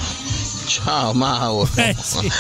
Ciao 0.69 1.15
Mau, 1.15 1.67
eh 1.77 1.97
sì. 1.99 2.31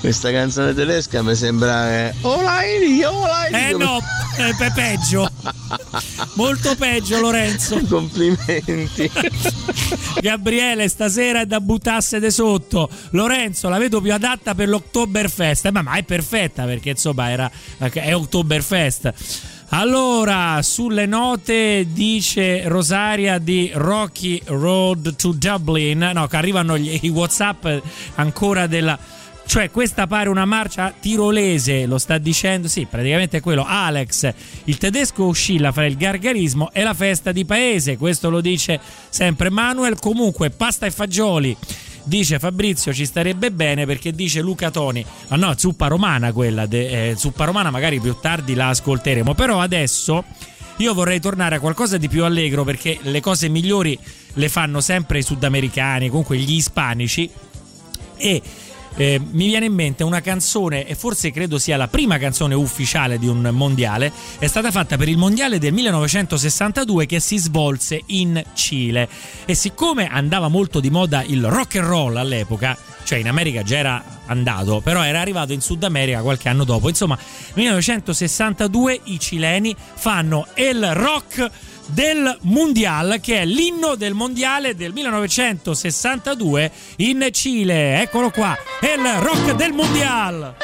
questa 0.00 0.30
canzone 0.30 0.74
tedesca 0.74 1.22
mi 1.22 1.34
sembra 1.34 2.08
eh, 2.08 2.14
Olaini, 2.20 3.02
Olaini. 3.02 3.56
Eh 3.58 3.72
no, 3.72 4.00
è 4.36 4.54
pe- 4.54 4.70
peggio. 4.74 5.26
Molto 6.34 6.74
peggio 6.76 7.20
Lorenzo. 7.20 7.80
Complimenti. 7.88 9.10
Gabriele, 10.20 10.88
stasera 10.88 11.40
è 11.40 11.46
da 11.46 11.60
buttasse 11.60 12.20
de 12.20 12.30
sotto. 12.30 12.90
Lorenzo, 13.10 13.70
la 13.70 13.78
vedo 13.78 14.02
più 14.02 14.12
adatta 14.12 14.54
per 14.54 14.68
l'Oktoberfest. 14.68 15.64
Eh, 15.64 15.70
ma, 15.70 15.80
ma 15.80 15.94
è 15.94 16.02
perfetta 16.02 16.64
perché 16.64 16.90
insomma 16.90 17.30
era, 17.30 17.50
è 17.78 18.14
Oktoberfest. 18.14 19.12
Allora, 19.70 20.60
sulle 20.62 21.06
note 21.06 21.86
dice 21.90 22.68
Rosaria 22.68 23.38
di 23.38 23.70
Rocky 23.74 24.40
Road 24.44 25.16
to 25.16 25.32
Dublin. 25.32 26.10
No, 26.14 26.26
che 26.26 26.36
arrivano 26.36 26.78
gli, 26.78 26.98
i 27.02 27.08
WhatsApp 27.08 27.66
ancora 28.16 28.66
della. 28.66 28.96
Cioè, 29.46 29.70
questa 29.70 30.06
pare 30.06 30.28
una 30.28 30.44
marcia 30.46 30.94
tirolese, 30.98 31.86
lo 31.86 31.98
sta 31.98 32.18
dicendo. 32.18 32.68
Sì, 32.68 32.86
praticamente 32.88 33.38
è 33.38 33.40
quello. 33.40 33.64
Alex, 33.66 34.32
il 34.64 34.78
tedesco 34.78 35.24
oscilla 35.24 35.72
fra 35.72 35.86
il 35.86 35.96
gargarismo 35.96 36.70
e 36.72 36.82
la 36.82 36.94
festa 36.94 37.32
di 37.32 37.44
paese. 37.44 37.96
Questo 37.96 38.30
lo 38.30 38.40
dice 38.40 38.80
sempre 39.08 39.50
Manuel. 39.50 39.98
Comunque, 39.98 40.50
pasta 40.50 40.86
e 40.86 40.90
fagioli. 40.90 41.56
Dice 42.06 42.38
Fabrizio 42.38 42.92
ci 42.92 43.06
starebbe 43.06 43.50
bene 43.50 43.86
perché 43.86 44.12
dice 44.12 44.40
Luca 44.42 44.70
Toni. 44.70 45.04
Ah 45.28 45.36
no, 45.36 45.54
zuppa 45.56 45.86
romana 45.86 46.32
quella. 46.32 46.66
De, 46.66 47.10
eh, 47.10 47.16
zuppa 47.16 47.44
romana 47.44 47.70
magari 47.70 47.98
più 47.98 48.16
tardi 48.20 48.54
la 48.54 48.68
ascolteremo. 48.68 49.34
Però 49.34 49.60
adesso 49.60 50.22
io 50.76 50.92
vorrei 50.92 51.18
tornare 51.18 51.56
a 51.56 51.60
qualcosa 51.60 51.96
di 51.96 52.08
più 52.08 52.24
allegro 52.24 52.62
perché 52.62 52.98
le 53.02 53.20
cose 53.20 53.48
migliori 53.48 53.98
le 54.34 54.48
fanno 54.48 54.80
sempre 54.80 55.18
i 55.18 55.22
sudamericani, 55.22 56.08
comunque 56.08 56.36
gli 56.36 56.52
ispanici. 56.52 57.30
E 58.16 58.42
eh, 58.96 59.20
mi 59.20 59.46
viene 59.46 59.66
in 59.66 59.74
mente 59.74 60.04
una 60.04 60.20
canzone, 60.20 60.86
e 60.86 60.94
forse 60.94 61.30
credo 61.30 61.58
sia 61.58 61.76
la 61.76 61.88
prima 61.88 62.18
canzone 62.18 62.54
ufficiale 62.54 63.18
di 63.18 63.26
un 63.26 63.48
mondiale, 63.52 64.12
è 64.38 64.46
stata 64.46 64.70
fatta 64.70 64.96
per 64.96 65.08
il 65.08 65.16
mondiale 65.16 65.58
del 65.58 65.72
1962 65.72 67.06
che 67.06 67.20
si 67.20 67.38
svolse 67.38 68.02
in 68.06 68.42
Cile. 68.54 69.08
E 69.44 69.54
siccome 69.54 70.08
andava 70.08 70.48
molto 70.48 70.80
di 70.80 70.90
moda 70.90 71.22
il 71.22 71.44
rock 71.44 71.76
and 71.76 71.86
roll 71.86 72.16
all'epoca, 72.16 72.76
cioè 73.04 73.18
in 73.18 73.28
America 73.28 73.62
già 73.62 73.76
era 73.76 74.04
andato, 74.26 74.80
però 74.80 75.02
era 75.02 75.20
arrivato 75.20 75.52
in 75.52 75.60
Sud 75.60 75.82
America 75.82 76.22
qualche 76.22 76.48
anno 76.48 76.64
dopo. 76.64 76.88
Insomma, 76.88 77.18
1962 77.54 79.00
i 79.04 79.18
cileni 79.18 79.74
fanno 79.94 80.46
il 80.54 80.94
rock 80.94 81.50
del 81.86 82.36
Mundial, 82.42 83.18
che 83.20 83.40
è 83.40 83.44
l'inno 83.44 83.94
del 83.94 84.14
Mondiale 84.14 84.74
del 84.74 84.92
1962 84.92 86.70
in 86.96 87.28
Cile. 87.32 88.00
Eccolo 88.00 88.30
qua, 88.30 88.56
il 88.80 89.20
rock 89.20 89.52
del 89.54 89.72
Mundial. 89.72 90.54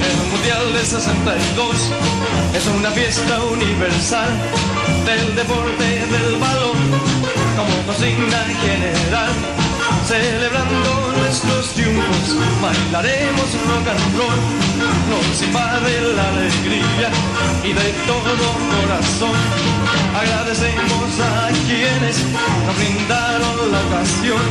El 0.00 0.16
Mundial 0.30 0.72
de 0.72 0.84
62 0.84 1.90
es 2.54 2.66
una 2.66 2.90
fiesta 2.90 3.42
universal 3.44 4.28
del 5.04 5.34
deporte 5.34 5.84
del 5.84 6.36
balón 6.38 6.78
como 7.56 7.86
consigna 7.86 8.44
general. 8.62 9.32
Celebrando 10.06 11.03
nuestros 11.34 11.74
triunfos, 11.74 12.36
bailaremos 12.62 13.50
rock 13.66 13.88
and 13.88 14.16
roll. 14.16 14.40
Nos 15.10 15.42
invade 15.42 16.00
la 16.14 16.28
alegría 16.28 17.10
y 17.64 17.72
de 17.72 17.92
todo 18.06 18.46
corazón 18.70 19.34
agradecemos 20.14 21.20
a 21.20 21.48
quienes 21.66 22.22
nos 22.66 22.76
brindaron 22.76 23.72
la 23.72 23.80
ocasión 23.86 24.42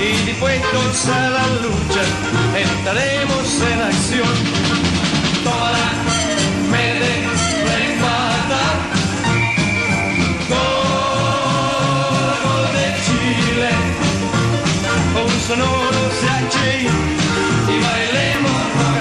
y 0.00 0.24
dispuestos 0.24 1.06
a 1.08 1.30
la 1.36 1.46
lucha 1.64 2.02
entraremos 2.56 3.60
en 3.60 3.82
acción. 3.82 4.36
Toda 5.44 5.86
me 6.70 6.94
de 7.00 7.25
sonoros 15.46 16.22
de 16.22 16.28
allí 16.28 16.88
y 17.68 17.80
bailemos. 17.80 18.95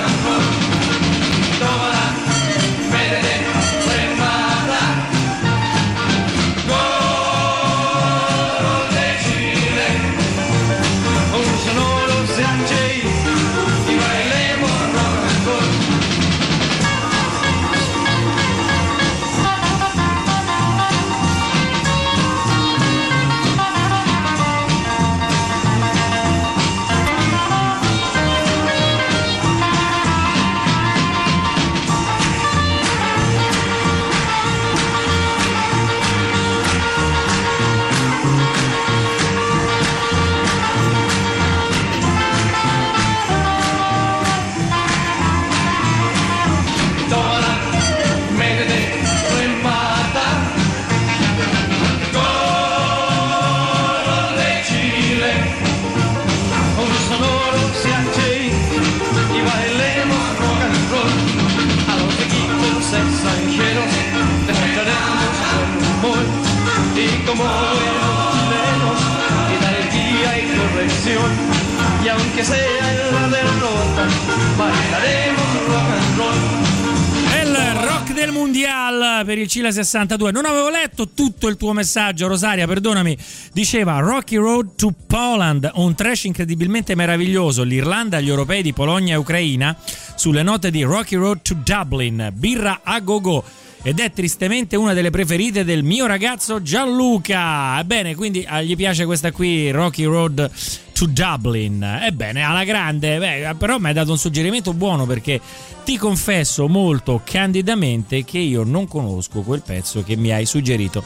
62. 79.76 80.32
Non 80.32 80.46
avevo 80.46 80.70
letto 80.70 81.10
tutto 81.10 81.48
il 81.48 81.58
tuo 81.58 81.74
messaggio, 81.74 82.28
Rosaria, 82.28 82.66
perdonami. 82.66 83.16
Diceva 83.54 84.00
Rocky 84.00 84.38
Road 84.38 84.76
to 84.76 84.94
Poland, 85.06 85.70
un 85.76 85.94
trash 85.94 86.24
incredibilmente 86.24 86.96
meraviglioso. 86.96 87.64
L'Irlanda 87.64 88.18
agli 88.18 88.30
europei 88.30 88.64
di 88.64 88.74
Polonia 88.74 89.14
e 89.14 89.18
Ucraina 89.18 89.78
sulle 90.16 90.42
note 90.42 90.72
di 90.72 90.82
Rocky 90.84 91.16
Road 91.16 91.42
to 91.42 91.56
Dublin, 91.64 92.32
birra 92.34 92.82
a 92.84 93.00
go 93.02 93.22
go. 93.22 93.44
Ed 93.84 94.00
è 94.00 94.12
tristemente 94.12 94.76
una 94.76 94.94
delle 94.94 95.12
preferite 95.12 95.64
del 95.64 95.84
mio 95.84 96.08
ragazzo 96.08 96.60
Gianluca. 96.60 97.78
Ebbene, 97.80 98.16
quindi 98.16 98.44
ah, 98.48 98.62
gli 98.64 98.76
piace 98.76 99.06
questa 99.06 99.32
qui, 99.32 99.70
Rocky 99.70 100.06
Road 100.06 100.50
to 100.96 101.08
Dublin. 101.08 101.84
Ebbene, 101.84 102.42
alla 102.42 102.64
grande, 102.64 103.20
Beh, 103.20 103.56
però 103.58 103.78
mi 103.78 103.88
hai 103.88 103.94
dato 103.94 104.12
un 104.12 104.18
suggerimento 104.18 104.74
buono 104.74 105.06
perché 105.06 105.42
ti 105.84 105.98
confesso 105.98 106.68
molto 106.70 107.22
candidamente 107.24 108.24
che 108.24 108.40
io 108.40 108.64
non 108.64 108.88
conosco 108.88 109.42
quel 109.42 109.62
pezzo 109.62 110.04
che 110.04 110.16
mi 110.16 110.32
hai 110.32 110.46
suggerito. 110.46 111.04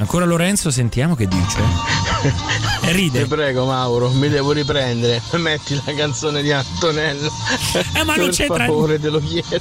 Ancora 0.00 0.24
Lorenzo, 0.24 0.70
sentiamo 0.70 1.14
che 1.14 1.26
dice. 1.28 1.58
E 2.82 2.92
ride. 2.92 3.22
Ti 3.22 3.28
prego 3.28 3.66
Mauro, 3.66 4.10
mi 4.10 4.28
devo 4.28 4.52
riprendere. 4.52 5.20
Metti 5.32 5.78
la 5.84 5.94
canzone 5.94 6.42
di 6.42 6.50
Antonella. 6.50 7.30
Eh, 7.94 8.04
ma 8.04 8.14
non 8.16 8.26
per 8.26 8.34
c'entra- 8.34 8.64
favore, 8.66 8.98
te 8.98 9.08
lo 9.10 9.20
chiedo. 9.20 9.60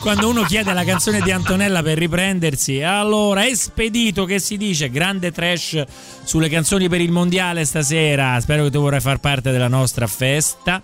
Quando 0.00 0.28
uno 0.28 0.42
chiede 0.42 0.72
la 0.72 0.84
canzone 0.84 1.20
di 1.20 1.30
Antonella 1.32 1.82
per 1.82 1.98
riprendersi, 1.98 2.80
allora 2.82 3.44
è 3.44 3.54
spedito 3.54 4.24
che 4.24 4.38
si 4.38 4.56
dice 4.56 4.88
grande 4.90 5.30
trash 5.32 5.82
sulle 6.24 6.48
canzoni 6.48 6.88
per 6.88 7.00
il 7.00 7.10
mondiale 7.10 7.64
stasera. 7.64 8.40
Spero 8.40 8.64
che 8.64 8.70
tu 8.70 8.80
vorrai 8.80 9.00
far 9.00 9.18
parte 9.18 9.50
della 9.50 9.68
nostra 9.68 10.06
festa. 10.06 10.80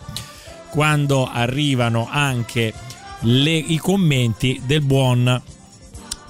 Quando 0.70 1.29
arrivano 1.33 2.09
anche 2.11 2.72
le- 3.20 3.50
i 3.57 3.79
commenti 3.79 4.61
del 4.64 4.83
buon 4.83 5.40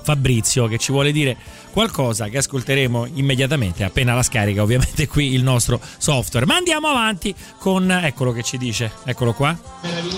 Fabrizio 0.02 0.66
che 0.66 0.78
ci 0.78 0.92
vuole 0.92 1.12
dire 1.12 1.36
qualcosa 1.70 2.28
che 2.28 2.38
ascolteremo 2.38 3.06
immediatamente 3.14 3.84
appena 3.84 4.14
la 4.14 4.22
scarica 4.22 4.62
ovviamente 4.62 5.06
qui 5.06 5.32
il 5.34 5.42
nostro 5.42 5.80
software 5.98 6.46
ma 6.46 6.56
andiamo 6.56 6.88
avanti 6.88 7.34
con 7.58 7.90
eccolo 7.90 8.32
che 8.32 8.42
ci 8.42 8.58
dice 8.58 8.90
eccolo 9.04 9.32
qua 9.32 9.56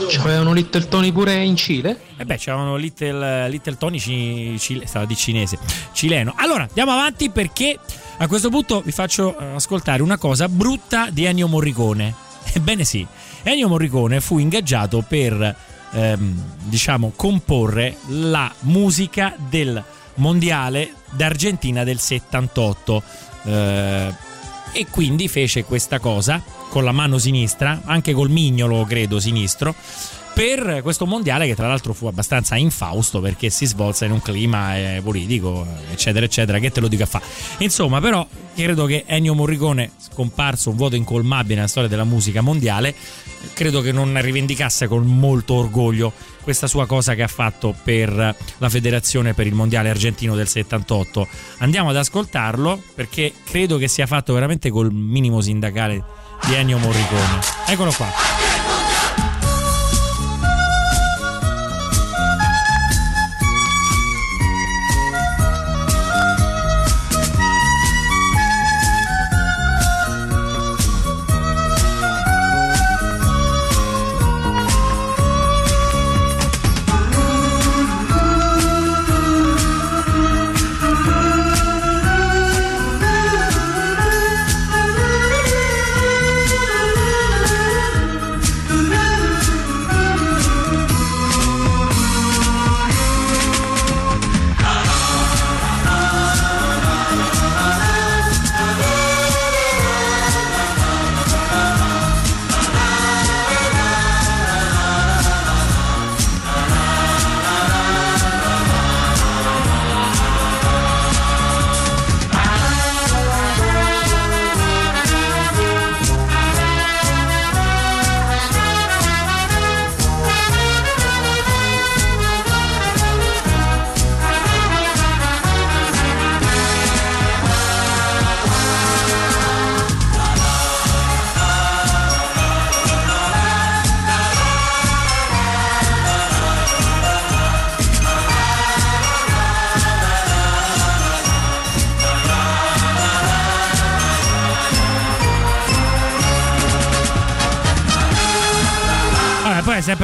C'avevano 0.08 0.52
Little 0.52 0.88
Tony 0.88 1.12
pure 1.12 1.42
in 1.42 1.56
Cile? 1.56 2.00
e 2.16 2.24
beh, 2.24 2.36
c'erano 2.36 2.76
Little, 2.76 3.48
Little 3.48 3.76
Tony 3.78 3.98
ci- 3.98 4.56
cile- 4.58 4.86
stava 4.86 5.04
di 5.04 5.16
cinese, 5.16 5.58
cileno. 5.92 6.34
Allora, 6.36 6.64
andiamo 6.64 6.92
avanti 6.92 7.30
perché 7.30 7.78
a 8.18 8.26
questo 8.26 8.48
punto 8.50 8.80
vi 8.80 8.92
faccio 8.92 9.36
eh, 9.38 9.54
ascoltare 9.54 10.02
una 10.02 10.18
cosa 10.18 10.48
brutta 10.48 11.08
di 11.10 11.24
Ennio 11.24 11.48
Morricone. 11.48 12.14
Ebbene 12.52 12.84
sì, 12.84 13.06
Ennio 13.42 13.68
Morricone 13.68 14.20
fu 14.20 14.38
ingaggiato 14.38 15.04
per, 15.06 15.56
ehm, 15.92 16.42
diciamo, 16.64 17.12
comporre 17.16 17.96
la 18.08 18.52
musica 18.60 19.34
del 19.36 19.82
mondiale 20.16 20.92
d'Argentina 21.12 21.84
del 21.84 21.98
78. 21.98 23.02
Eh, 23.44 24.30
e 24.74 24.86
quindi 24.90 25.28
fece 25.28 25.64
questa 25.64 25.98
cosa 25.98 26.42
con 26.70 26.84
la 26.84 26.92
mano 26.92 27.18
sinistra, 27.18 27.82
anche 27.84 28.14
col 28.14 28.30
mignolo 28.30 28.84
credo 28.84 29.20
sinistro, 29.20 29.74
per 30.32 30.80
questo 30.82 31.04
mondiale 31.04 31.46
che 31.46 31.54
tra 31.54 31.68
l'altro 31.68 31.92
fu 31.92 32.06
abbastanza 32.06 32.56
infausto 32.56 33.20
perché 33.20 33.50
si 33.50 33.66
svolse 33.66 34.06
in 34.06 34.12
un 34.12 34.22
clima 34.22 34.78
eh, 34.78 35.00
politico, 35.02 35.66
eccetera, 35.90 36.24
eccetera, 36.24 36.58
che 36.58 36.70
te 36.72 36.80
lo 36.80 36.88
dico 36.88 37.02
a 37.02 37.06
fare. 37.06 37.24
Insomma, 37.58 38.00
però 38.00 38.26
credo 38.54 38.86
che 38.86 39.04
Ennio 39.06 39.34
Morricone, 39.34 39.92
scomparso 39.98 40.70
un 40.70 40.76
vuoto 40.76 40.96
incolmabile 40.96 41.56
nella 41.56 41.68
storia 41.68 41.88
della 41.90 42.04
musica 42.04 42.40
mondiale, 42.40 42.94
credo 43.52 43.82
che 43.82 43.92
non 43.92 44.18
rivendicasse 44.20 44.86
con 44.88 45.04
molto 45.04 45.54
orgoglio 45.54 46.12
questa 46.42 46.66
sua 46.66 46.86
cosa 46.86 47.14
che 47.14 47.22
ha 47.22 47.28
fatto 47.28 47.74
per 47.82 48.10
la 48.58 48.68
federazione 48.68 49.34
per 49.34 49.46
il 49.46 49.54
mondiale 49.54 49.90
argentino 49.90 50.34
del 50.34 50.48
78. 50.48 51.26
Andiamo 51.58 51.90
ad 51.90 51.96
ascoltarlo 51.96 52.82
perché 52.94 53.32
credo 53.44 53.78
che 53.78 53.88
sia 53.88 54.06
fatto 54.06 54.34
veramente 54.34 54.70
col 54.70 54.92
minimo 54.92 55.40
sindacale 55.40 56.04
di 56.46 56.54
Ennio 56.54 56.78
Morricone. 56.78 57.40
Eccolo 57.66 57.92
qua. 57.92 58.51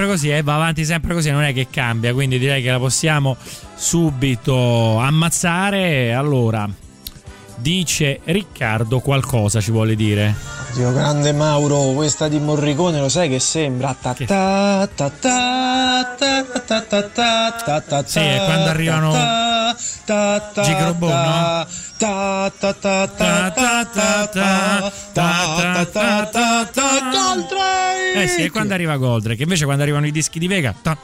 Così, 0.09 0.31
eh, 0.31 0.43
va 0.43 0.57
avanti 0.57 0.85
sempre 0.85 1.15
così, 1.15 1.31
non 1.31 1.43
è 1.43 1.53
che 1.53 1.69
cambia, 1.71 2.13
quindi 2.13 2.39
direi 2.39 2.63
che 2.63 2.71
la 2.71 2.79
possiamo 2.79 3.37
subito 3.77 4.99
ammazzare. 4.99 6.13
Allora, 6.15 6.69
dice 7.57 8.21
Riccardo 8.25 9.01
qualcosa 9.01 9.61
ci 9.61 9.71
vuole 9.71 9.95
dire. 9.95 10.35
Dio 10.75 10.93
grande 10.93 11.33
Mauro, 11.33 11.93
questa 11.95 12.29
di 12.29 12.39
Morricone 12.39 13.01
lo 13.01 13.09
sai 13.09 13.29
che 13.29 13.39
sembra 13.41 13.97
ta 14.01 14.15
ta 14.15 14.89
ta 14.95 15.11
ta 15.11 16.15
ta 16.67 16.83
ta 16.83 17.03
ta 17.03 17.53
ta 17.53 17.81
ta 17.81 18.05
Sì, 18.07 18.19
è 18.19 18.43
quando 18.45 18.69
arrivano 18.69 19.13
Gigrobon, 20.63 21.11
no? 21.11 21.67
ta 21.99 22.53
ta 22.59 22.73
ta 22.75 23.07
ta 23.09 23.51
ta 23.51 24.27
ta 24.27 24.93
ta 25.19 26.71
Eh 28.15 28.27
sì, 28.29 28.43
è 28.43 28.51
quando 28.51 28.75
arriva 28.75 28.97
Goldrake. 28.97 29.43
Invece 29.43 29.65
quando 29.65 29.83
arrivano 29.83 30.07
i 30.07 30.13
dischi 30.13 30.39
di 30.39 30.47
Vega. 30.47 30.75
ta 30.81 30.97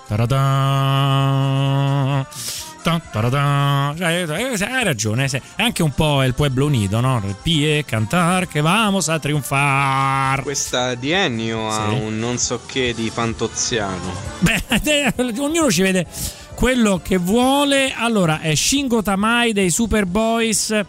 hai 4.05 4.85
ragione. 4.85 5.25
È 5.25 5.63
anche 5.63 5.83
un 5.83 5.93
po' 5.93 6.23
il 6.23 6.35
Pueblo 6.35 6.67
Unido, 6.67 7.01
no? 7.01 7.23
Pie 7.43 7.85
cantar 7.85 8.47
che 8.47 8.61
vamos 8.61 9.09
a 9.09 9.19
triunfar. 9.19 10.43
Questa 10.43 10.95
di 10.95 11.11
Ennio 11.11 11.69
ha 11.71 11.89
Sì. 11.89 11.95
un 11.95 12.19
non 12.19 12.37
so 12.37 12.61
che 12.67 12.93
di 12.95 13.11
Fantoziano. 13.11 14.13
Beh, 14.41 14.63
ognuno 15.39 15.71
ci 15.71 15.81
vede 15.81 16.07
quello 16.55 17.01
che 17.03 17.17
vuole. 17.17 17.95
Allora, 17.97 18.41
è 18.41 18.55
Shingo 18.55 19.03
Tamai 19.03 19.53
dei 19.55 19.71
Superboys. 19.71 20.85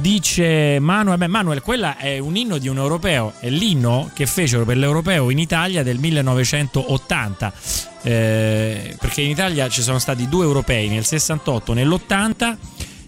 Dice 0.00 0.78
Manuel, 0.78 1.18
beh, 1.18 1.26
Manuel, 1.26 1.60
quella 1.60 1.96
è 1.96 2.18
un 2.18 2.36
inno 2.36 2.58
di 2.58 2.68
un 2.68 2.76
europeo, 2.76 3.32
è 3.40 3.48
l'inno 3.50 4.08
che 4.14 4.26
fecero 4.26 4.64
per 4.64 4.76
l'europeo 4.76 5.28
in 5.30 5.40
Italia 5.40 5.82
del 5.82 5.98
1980, 5.98 7.52
Eh, 8.02 8.94
perché 8.96 9.22
in 9.22 9.30
Italia 9.30 9.68
ci 9.68 9.82
sono 9.82 9.98
stati 9.98 10.28
due 10.28 10.44
europei 10.44 10.88
nel 10.88 11.04
68 11.04 11.72
nell'80 11.72 12.56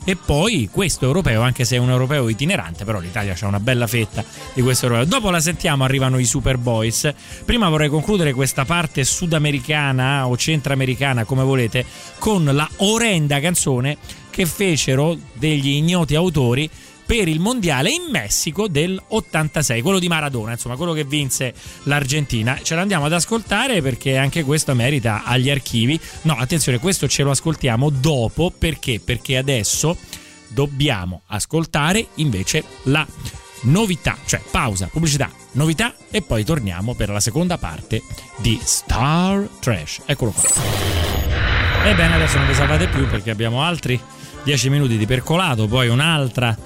e 0.03 0.17
poi 0.17 0.69
questo 0.73 1.05
europeo, 1.05 1.43
anche 1.43 1.65
se 1.65 1.77
è 1.77 1.79
un 1.79 1.91
europeo 1.91 2.29
itinerante, 2.29 2.85
però 2.85 2.99
l'Italia 2.99 3.35
c'ha 3.37 3.47
una 3.47 3.61
bella 3.61 3.87
fetta 3.87 4.25
di 4.53 4.61
questo 4.61 4.87
europeo. 4.87 5.07
Dopo 5.07 5.31
la 5.31 5.39
sentiamo, 5.39 5.85
arrivano 5.85 6.19
i 6.19 6.25
Superboys. 6.25 7.15
Prima 7.45 7.69
vorrei 7.69 7.89
concludere 7.89 8.33
questa 8.33 8.65
parte 8.65 9.05
sudamericana 9.05 10.27
o 10.27 10.37
centroamericana, 10.37 11.25
come 11.25 11.45
volete, 11.45 11.85
con 12.19 12.45
la 12.45 12.69
orrenda 12.79 13.39
canzone 13.39 13.97
che 14.31 14.47
fecero 14.47 15.19
degli 15.35 15.69
ignoti 15.69 16.15
autori 16.15 16.71
per 17.11 17.27
il 17.27 17.41
mondiale 17.41 17.91
in 17.91 18.05
Messico 18.09 18.69
del 18.69 19.03
86, 19.09 19.83
quello 19.83 19.99
di 19.99 20.07
Maradona, 20.07 20.53
insomma, 20.53 20.77
quello 20.77 20.93
che 20.93 21.03
vinse 21.03 21.53
l'Argentina. 21.83 22.61
Ce 22.63 22.77
l'andiamo 22.77 23.07
ad 23.07 23.13
ascoltare 23.13 23.83
perché 23.83 24.17
anche 24.17 24.45
questo 24.45 24.77
merita 24.77 25.25
agli 25.25 25.51
archivi. 25.51 25.99
No, 26.23 26.37
attenzione, 26.39 26.79
questo 26.79 27.09
ce 27.09 27.25
lo 27.25 27.33
ascoltiamo 27.33 27.91
dopo 27.91 28.53
perché? 28.57 29.01
Perché 29.05 29.37
adesso 29.37 29.97
dobbiamo 30.47 31.23
ascoltare 31.27 32.07
invece 32.15 32.63
la 32.85 33.05
novità, 33.63 34.17
cioè 34.25 34.41
pausa, 34.49 34.87
pubblicità, 34.87 35.33
novità 35.53 35.95
e 36.13 36.23
poi 36.23 36.45
torniamo 36.45 36.95
per 36.95 37.09
la 37.09 37.21
seconda 37.21 37.59
parte 37.59 38.03
di 38.37 38.57
Star 38.63 39.49
Trash. 39.59 40.03
Eccolo 40.07 40.31
qua. 40.31 40.49
Ebbene, 41.85 42.15
adesso 42.15 42.39
non 42.39 42.47
vi 42.47 42.55
salvate 42.55 42.87
più 42.87 43.09
perché 43.09 43.31
abbiamo 43.31 43.65
altri 43.65 44.01
10 44.45 44.71
minuti 44.71 44.97
di 44.97 45.07
percolato, 45.07 45.67
poi 45.67 45.89
un'altra 45.89 46.57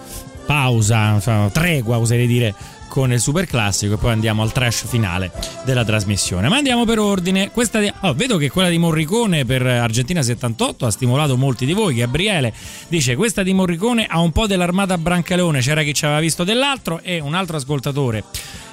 pausa, 0.44 1.14
insomma, 1.14 1.48
tregua 1.50 1.98
oserei 1.98 2.26
dire 2.26 2.54
con 2.94 3.10
il 3.12 3.18
super 3.18 3.44
classico 3.44 3.94
e 3.94 3.96
poi 3.96 4.12
andiamo 4.12 4.42
al 4.42 4.52
trash 4.52 4.86
finale 4.86 5.32
della 5.64 5.84
trasmissione. 5.84 6.48
Ma 6.48 6.58
andiamo 6.58 6.84
per 6.84 7.00
ordine. 7.00 7.50
Di- 7.52 7.92
oh, 8.02 8.14
vedo 8.14 8.36
che 8.36 8.50
quella 8.50 8.68
di 8.68 8.78
Morricone 8.78 9.44
per 9.44 9.66
Argentina 9.66 10.22
78 10.22 10.86
ha 10.86 10.90
stimolato 10.92 11.36
molti 11.36 11.66
di 11.66 11.72
voi. 11.72 11.96
Gabriele 11.96 12.52
dice: 12.86 13.16
Questa 13.16 13.42
di 13.42 13.52
Morricone 13.52 14.06
ha 14.06 14.20
un 14.20 14.30
po' 14.30 14.46
dell'armata 14.46 14.96
Brancaleone, 14.96 15.58
c'era 15.58 15.82
chi 15.82 15.92
ci 15.92 16.04
aveva 16.04 16.20
visto 16.20 16.44
dell'altro, 16.44 17.00
e 17.02 17.18
un 17.18 17.34
altro 17.34 17.56
ascoltatore. 17.56 18.22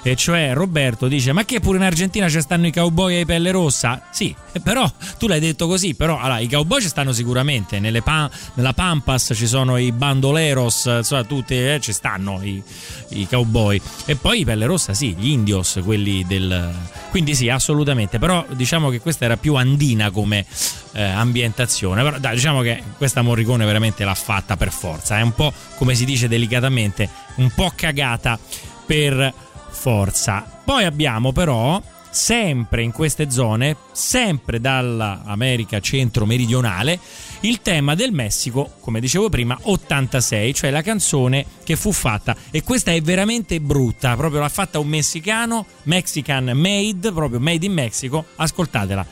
E 0.04 0.16
cioè 0.16 0.54
Roberto 0.54 1.08
dice: 1.08 1.32
Ma 1.32 1.46
che 1.46 1.60
pure 1.60 1.78
in 1.78 1.84
Argentina 1.84 2.28
ci 2.28 2.42
stanno 2.42 2.66
i 2.66 2.72
cowboy 2.72 3.20
e 3.20 3.26
pelle 3.26 3.52
rossa? 3.52 4.02
Sì, 4.10 4.36
eh, 4.52 4.60
però 4.60 4.92
tu 5.20 5.28
l'hai 5.28 5.40
detto 5.40 5.68
così. 5.68 5.94
Però 5.94 6.18
allora, 6.18 6.40
i 6.40 6.50
cowboy 6.50 6.82
ci 6.82 6.88
stanno 6.88 7.14
sicuramente. 7.14 7.80
Pa- 8.02 8.30
nella 8.56 8.74
Pampas 8.74 9.32
ci 9.36 9.46
sono 9.46 9.78
i 9.78 9.92
bandoleros, 9.92 10.86
insomma, 10.98 11.24
tutti 11.24 11.56
eh, 11.56 11.80
ci 11.80 11.94
stanno 11.94 12.40
i, 12.42 12.62
i 13.10 13.28
cowboy. 13.28 13.80
E 14.06 14.16
poi 14.16 14.40
i 14.40 14.46
pelle 14.46 14.66
rossa, 14.66 14.96
sì, 14.96 15.16
gli 15.16 15.30
indios, 15.30 15.80
quelli 15.84 16.26
del. 16.26 16.74
Quindi 17.12 17.36
sì, 17.36 17.50
assolutamente. 17.50 18.18
Però 18.18 18.44
diciamo 18.54 18.90
che 18.90 19.02
questa 19.02 19.26
era 19.26 19.38
più 19.38 19.54
andina 19.54 20.10
come 20.10 20.46
eh, 20.94 21.04
ambientazione. 21.04 22.02
Però 22.02 22.18
dai, 22.18 22.34
diciamo 22.34 22.62
che 22.62 22.82
questa 22.98 23.22
Morricone 23.22 23.66
veramente 23.66 24.04
l'ha 24.04 24.16
fatta 24.16 24.58
per 24.58 24.72
forza. 24.72 25.20
È 25.20 25.22
un 25.22 25.34
po', 25.34 25.54
come 25.76 25.94
si 25.94 26.06
dice 26.06 26.28
delicatamente, 26.28 27.08
un 27.36 27.52
po' 27.54 27.72
cagata 27.76 28.40
per 28.84 29.34
forza. 29.71 30.62
Poi 30.63 30.84
abbiamo 30.84 31.31
però 31.31 31.81
sempre 32.12 32.84
in 32.84 32.91
queste 32.91 33.31
zone, 33.31 33.77
sempre 33.93 34.60
dall'America 34.60 35.79
centro-meridionale, 35.79 36.99
il 37.41 37.62
tema 37.62 37.95
del 37.95 38.12
Messico, 38.12 38.73
come 38.81 38.99
dicevo 38.99 39.29
prima, 39.29 39.57
86, 39.62 40.53
cioè 40.53 40.69
la 40.69 40.81
canzone 40.81 41.45
che 41.63 41.75
fu 41.75 41.91
fatta 41.91 42.36
e 42.51 42.62
questa 42.63 42.91
è 42.91 43.01
veramente 43.01 43.60
brutta, 43.60 44.15
proprio 44.15 44.41
l'ha 44.41 44.49
fatta 44.49 44.77
un 44.77 44.88
messicano, 44.88 45.65
Mexican 45.84 46.51
Made, 46.53 47.12
proprio 47.12 47.39
Made 47.39 47.65
in 47.65 47.73
Mexico, 47.73 48.25
ascoltatela. 48.36 49.05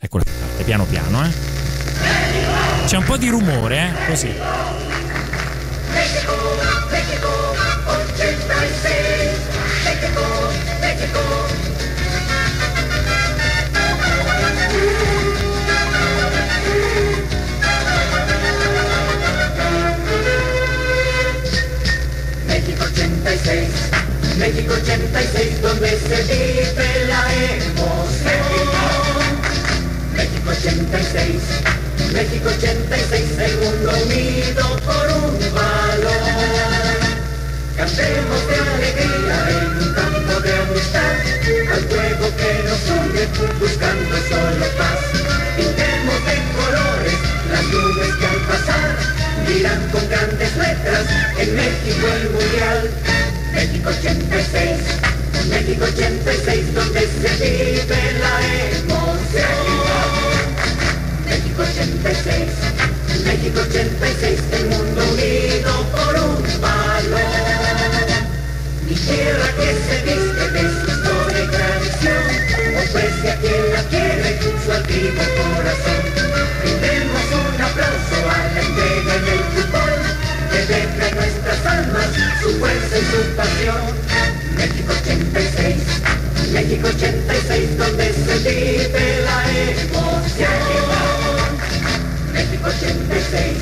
Eccola, 0.00 0.22
piano 0.64 0.84
piano, 0.84 1.24
eh. 1.24 1.30
C'è 2.86 2.96
un 2.96 3.04
po' 3.04 3.16
di 3.16 3.28
rumore, 3.28 3.88
eh, 3.88 4.06
così. 4.06 4.87
186 24.68 25.62
donde 25.62 25.88
se 25.88 26.22
vive 26.24 27.06
la 27.06 27.24
emoción. 27.56 28.68
México 30.14 30.50
86, 30.50 31.42
México 32.12 32.50
86, 32.50 33.38
el 33.38 33.56
mundo 33.56 33.92
unido 34.04 34.76
por 34.84 35.06
un 35.24 35.54
valor. 35.54 36.12
Cantemos 37.78 38.40
de 38.46 38.56
alegría 38.56 39.36
en 39.48 39.88
un 39.88 39.94
campo 39.94 40.40
de 40.40 40.52
amistad, 40.52 41.16
al 41.72 41.82
juego 41.88 42.36
que 42.36 42.50
nos 42.68 42.82
une 42.92 43.24
buscando 43.58 44.16
solo 44.28 44.66
paz. 44.76 45.00
Pintemos 45.56 46.20
de 46.28 46.36
colores 46.58 47.18
las 47.50 47.64
nubes 47.72 48.14
que 48.16 48.26
al 48.26 48.40
pasar 48.52 48.90
dirán 49.46 49.88
con 49.90 50.06
grandes 50.10 50.56
letras 50.56 51.06
en 51.38 51.56
México 51.56 52.06
el 52.06 52.30
mundial. 52.30 53.37
México 53.78 53.90
86, 53.90 54.80
México 55.50 55.84
86, 55.84 56.74
donde 56.74 57.00
se 57.00 57.30
vive 57.38 58.00
la 58.18 58.34
emoción. 58.74 59.54
México 61.28 61.62
86, 61.62 63.24
México 63.24 63.60
86, 63.60 64.40
el 64.50 64.66
mundo 64.66 65.00
unido 65.12 65.70
por 65.92 66.14
un 66.16 66.60
valor. 66.60 67.20
Mi 68.88 68.94
tierra 68.96 69.46
que 69.54 69.68
se 69.86 69.96
viste 70.02 70.50
de 70.50 70.60
su 70.60 70.86
historia 70.90 71.44
y 71.44 71.46
tradición, 71.46 72.24
ofrece 72.82 73.30
a 73.30 73.36
quien 73.36 73.72
la 73.74 73.82
quiere 73.84 74.40
su 74.64 74.72
altivo 74.72 75.22
corazón. 75.38 76.07
Su 82.48 82.58
fuerza 82.58 82.98
y 82.98 83.04
su 83.04 83.36
pasión. 83.36 83.82
México 84.56 84.92
86, 85.02 85.76
México 86.52 86.88
86, 86.88 87.78
donde 87.78 88.12
se 88.12 88.38
vive 88.38 89.20
la 89.24 89.38
emoción. 89.60 90.48
México 92.32 92.68
86, 92.68 93.58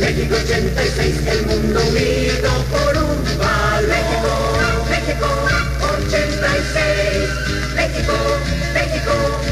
México 0.00 0.34
86, 0.34 1.26
el 1.28 1.46
mundo 1.46 1.80
unido 1.88 2.50
por 2.70 2.96
un 2.98 3.38
valor. 3.38 3.88
México 4.90 5.28
86, 5.80 7.30
México, 7.74 8.14
México. 8.74 9.49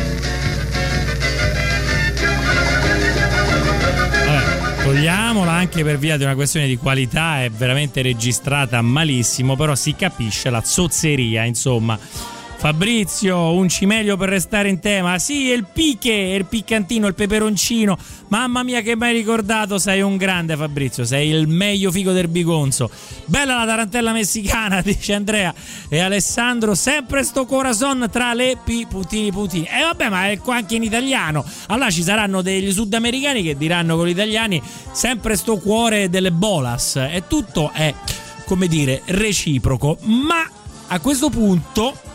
Vabbè, 4.98 5.06
togliamola 5.06 5.52
anche 5.52 5.84
per 5.84 5.96
via 5.96 6.16
di 6.16 6.24
una 6.24 6.34
questione 6.34 6.66
di 6.66 6.76
qualità, 6.76 7.44
è 7.44 7.50
veramente 7.50 8.02
registrata 8.02 8.82
malissimo, 8.82 9.54
però 9.54 9.76
si 9.76 9.94
capisce 9.94 10.50
la 10.50 10.62
zozzeria, 10.62 11.44
insomma. 11.44 11.98
Fabrizio, 12.58 13.52
un 13.52 13.68
cimelio 13.68 14.16
per 14.16 14.30
restare 14.30 14.68
in 14.68 14.80
tema. 14.80 15.20
Sì, 15.20 15.46
il 15.46 15.64
piche, 15.72 16.10
il 16.10 16.44
piccantino, 16.44 17.06
il 17.06 17.14
peperoncino. 17.14 17.96
Mamma 18.30 18.64
mia, 18.64 18.80
che 18.80 18.96
mi 18.96 19.04
hai 19.04 19.12
ricordato. 19.12 19.78
Sei 19.78 20.00
un 20.00 20.16
grande, 20.16 20.56
Fabrizio. 20.56 21.04
Sei 21.04 21.28
il 21.28 21.46
meglio 21.46 21.92
figo 21.92 22.10
del 22.10 22.26
bigonzo. 22.26 22.90
Bella 23.26 23.58
la 23.58 23.64
tarantella 23.64 24.10
messicana, 24.10 24.82
dice 24.82 25.14
Andrea. 25.14 25.54
E 25.88 26.00
Alessandro, 26.00 26.74
sempre 26.74 27.22
sto 27.22 27.46
corazon 27.46 28.08
tra 28.10 28.34
le 28.34 28.58
pi, 28.64 28.88
puntini, 28.90 29.30
puntini. 29.30 29.64
E 29.64 29.82
vabbè, 29.82 30.08
ma 30.08 30.28
è 30.28 30.38
qua 30.38 30.56
anche 30.56 30.74
in 30.74 30.82
italiano. 30.82 31.44
Allora 31.68 31.90
ci 31.90 32.02
saranno 32.02 32.42
degli 32.42 32.72
sudamericani 32.72 33.44
che 33.44 33.56
diranno 33.56 33.94
con 33.94 34.08
gli 34.08 34.10
italiani 34.10 34.60
sempre 34.90 35.36
sto 35.36 35.58
cuore 35.58 36.10
delle 36.10 36.32
bolas. 36.32 36.96
E 36.96 37.22
tutto 37.28 37.70
è, 37.72 37.94
come 38.46 38.66
dire, 38.66 39.02
reciproco. 39.04 39.96
Ma 40.00 40.44
a 40.88 40.98
questo 40.98 41.30
punto 41.30 42.06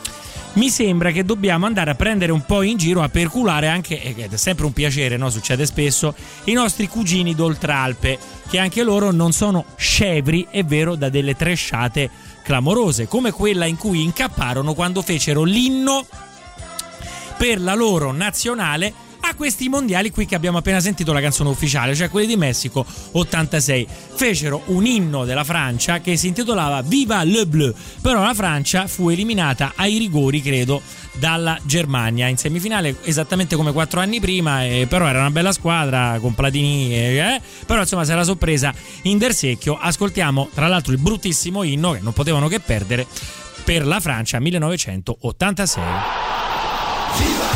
mi 0.53 0.69
sembra 0.69 1.11
che 1.11 1.23
dobbiamo 1.23 1.65
andare 1.65 1.91
a 1.91 1.95
prendere 1.95 2.31
un 2.31 2.45
po' 2.45 2.61
in 2.61 2.77
giro 2.77 3.01
a 3.01 3.09
perculare 3.09 3.67
anche, 3.67 4.01
ed 4.01 4.31
è 4.31 4.37
sempre 4.37 4.65
un 4.65 4.73
piacere, 4.73 5.17
no? 5.17 5.29
succede 5.29 5.65
spesso, 5.65 6.13
i 6.45 6.53
nostri 6.53 6.87
cugini 6.87 7.33
d'Oltralpe, 7.33 8.19
che 8.49 8.59
anche 8.59 8.83
loro 8.83 9.11
non 9.11 9.31
sono 9.31 9.65
scevri, 9.75 10.47
è 10.49 10.63
vero, 10.63 10.95
da 10.95 11.09
delle 11.09 11.35
tresciate 11.35 12.09
clamorose, 12.43 13.07
come 13.07 13.31
quella 13.31 13.65
in 13.65 13.77
cui 13.77 14.03
incapparono 14.03 14.73
quando 14.73 15.01
fecero 15.01 15.43
l'inno 15.43 16.05
per 17.37 17.59
la 17.59 17.73
loro 17.73 18.11
nazionale 18.11 18.93
a 19.25 19.35
questi 19.35 19.69
mondiali 19.69 20.11
qui 20.11 20.25
che 20.25 20.35
abbiamo 20.35 20.57
appena 20.57 20.81
sentito 20.81 21.13
la 21.13 21.21
canzone 21.21 21.49
ufficiale, 21.49 21.95
cioè 21.95 22.09
quelli 22.09 22.27
di 22.27 22.35
Messico 22.35 22.85
86. 23.11 23.87
Fecero 24.15 24.63
un 24.65 24.85
inno 24.85 25.23
della 25.23 25.43
Francia 25.43 25.99
che 25.99 26.17
si 26.17 26.27
intitolava 26.27 26.81
Viva 26.81 27.23
le 27.23 27.45
Bleu, 27.45 27.73
però 28.01 28.21
la 28.21 28.33
Francia 28.33 28.87
fu 28.87 29.09
eliminata 29.09 29.73
ai 29.75 29.97
rigori, 29.97 30.41
credo, 30.41 30.81
dalla 31.13 31.57
Germania 31.63 32.27
in 32.27 32.37
semifinale 32.37 32.97
esattamente 33.03 33.55
come 33.55 33.71
quattro 33.71 34.01
anni 34.01 34.19
prima, 34.19 34.65
eh, 34.65 34.87
però 34.89 35.07
era 35.07 35.19
una 35.19 35.31
bella 35.31 35.53
squadra 35.53 36.17
con 36.19 36.33
Platini, 36.33 36.93
eh, 36.93 37.41
però 37.65 37.81
insomma 37.81 38.03
se 38.03 38.13
la 38.15 38.23
sorpresa 38.23 38.73
in 39.03 39.17
Dersecchio. 39.17 39.77
Ascoltiamo 39.79 40.49
tra 40.53 40.67
l'altro 40.67 40.91
il 40.91 40.99
bruttissimo 40.99 41.63
inno 41.63 41.93
che 41.93 41.99
non 42.01 42.11
potevano 42.13 42.47
che 42.49 42.59
perdere 42.59 43.07
per 43.63 43.85
la 43.85 44.01
Francia 44.01 44.39
1986. 44.39 45.83
Souviens-toi, 47.13 47.52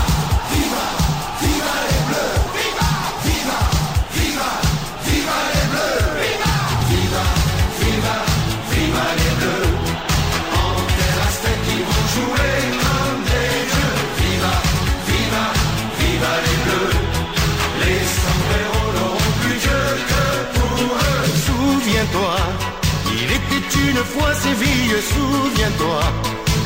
fois 24.14 24.34
Séville, 24.44 24.96
souviens-toi, 25.14 26.02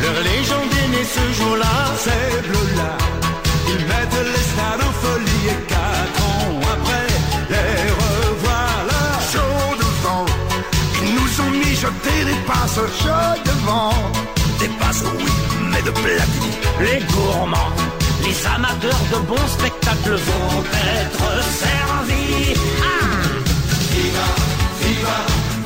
leur 0.01 0.17
légende 0.29 0.71
est 1.01 1.09
ce 1.17 1.25
jour-là. 1.37 1.75
Ces 2.05 2.47
bleus-là, 2.47 2.91
ils 3.73 3.85
mettent 3.91 4.25
les 4.33 4.45
stades 4.51 4.83
en 4.89 4.93
folie 5.03 5.45
et 5.53 5.61
quatre 5.73 6.21
ans 6.31 6.59
après, 6.75 7.07
les 7.49 7.91
revoilà. 8.01 9.01
et 12.21 12.25
des 12.25 12.41
passes 12.45 12.79
chaudes 13.01 13.43
devant. 13.45 13.93
Des 14.59 14.69
passes, 14.79 15.03
oui, 15.17 15.31
mais 15.71 15.81
de 15.81 15.91
platine. 15.91 16.55
Les 16.79 16.99
gourmands, 17.13 17.73
les 18.23 18.47
amateurs 18.55 19.03
de 19.13 19.19
bons 19.27 19.47
spectacles 19.57 20.17
vont 20.29 20.63
être 20.99 21.43
servis. 21.63 22.53
Ah 22.81 23.11
Viva, 23.93 24.27
viva, 24.81 25.17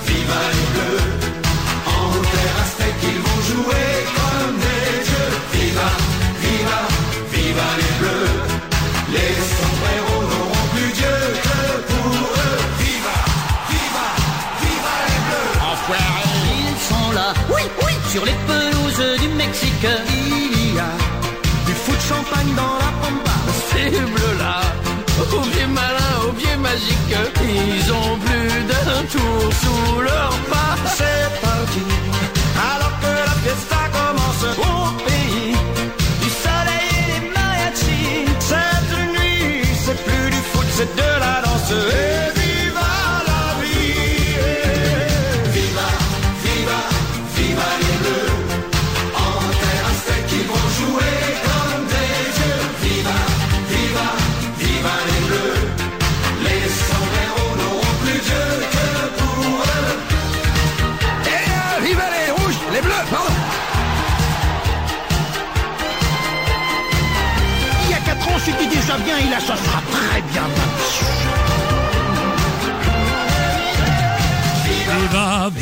viva 0.06 0.75
terre 3.02 3.04
aztèque, 3.04 3.04
ils 3.04 3.22
vont 3.22 3.42
jouer 3.42 3.90
comme 4.16 4.56
des 4.58 5.04
dieux. 5.08 5.32
Viva, 5.54 5.90
viva, 6.42 6.80
viva 7.32 7.68
les 7.78 7.94
bleus. 8.00 8.30
Les 9.14 9.34
sombreros 9.58 10.24
n'auront 10.30 10.68
plus 10.74 10.92
Dieu 10.94 11.18
que 11.46 11.60
pour 11.90 12.12
eux. 12.14 12.58
Viva, 12.80 13.18
viva, 13.72 14.08
viva 14.62 14.96
les 15.08 15.20
bleus. 15.28 15.52
Ils 16.68 16.82
sont 16.90 17.12
là, 17.14 17.34
oui, 17.50 17.64
oui, 17.86 17.94
sur 18.12 18.24
les 18.26 18.38
pelouses 18.48 19.20
du 19.20 19.28
Mexique. 19.30 19.88
Il 20.10 20.76
y 20.76 20.80
a 20.80 20.92
du 21.66 21.74
foot 21.74 22.00
champagne 22.10 22.54
dans 22.56 22.76
la 22.84 22.92
pampa. 23.02 23.36
Ces 23.72 23.90
bleus-là, 23.90 24.62
au 25.20 25.42
pied 25.52 25.68
malin, 25.68 26.14
au 26.28 26.32
pied 26.32 26.56
magique, 26.58 27.16
ils 27.42 27.92
ont 27.92 28.18
plus 28.26 28.64
d'un 28.72 29.04
tour 29.12 29.54
sous 29.62 29.75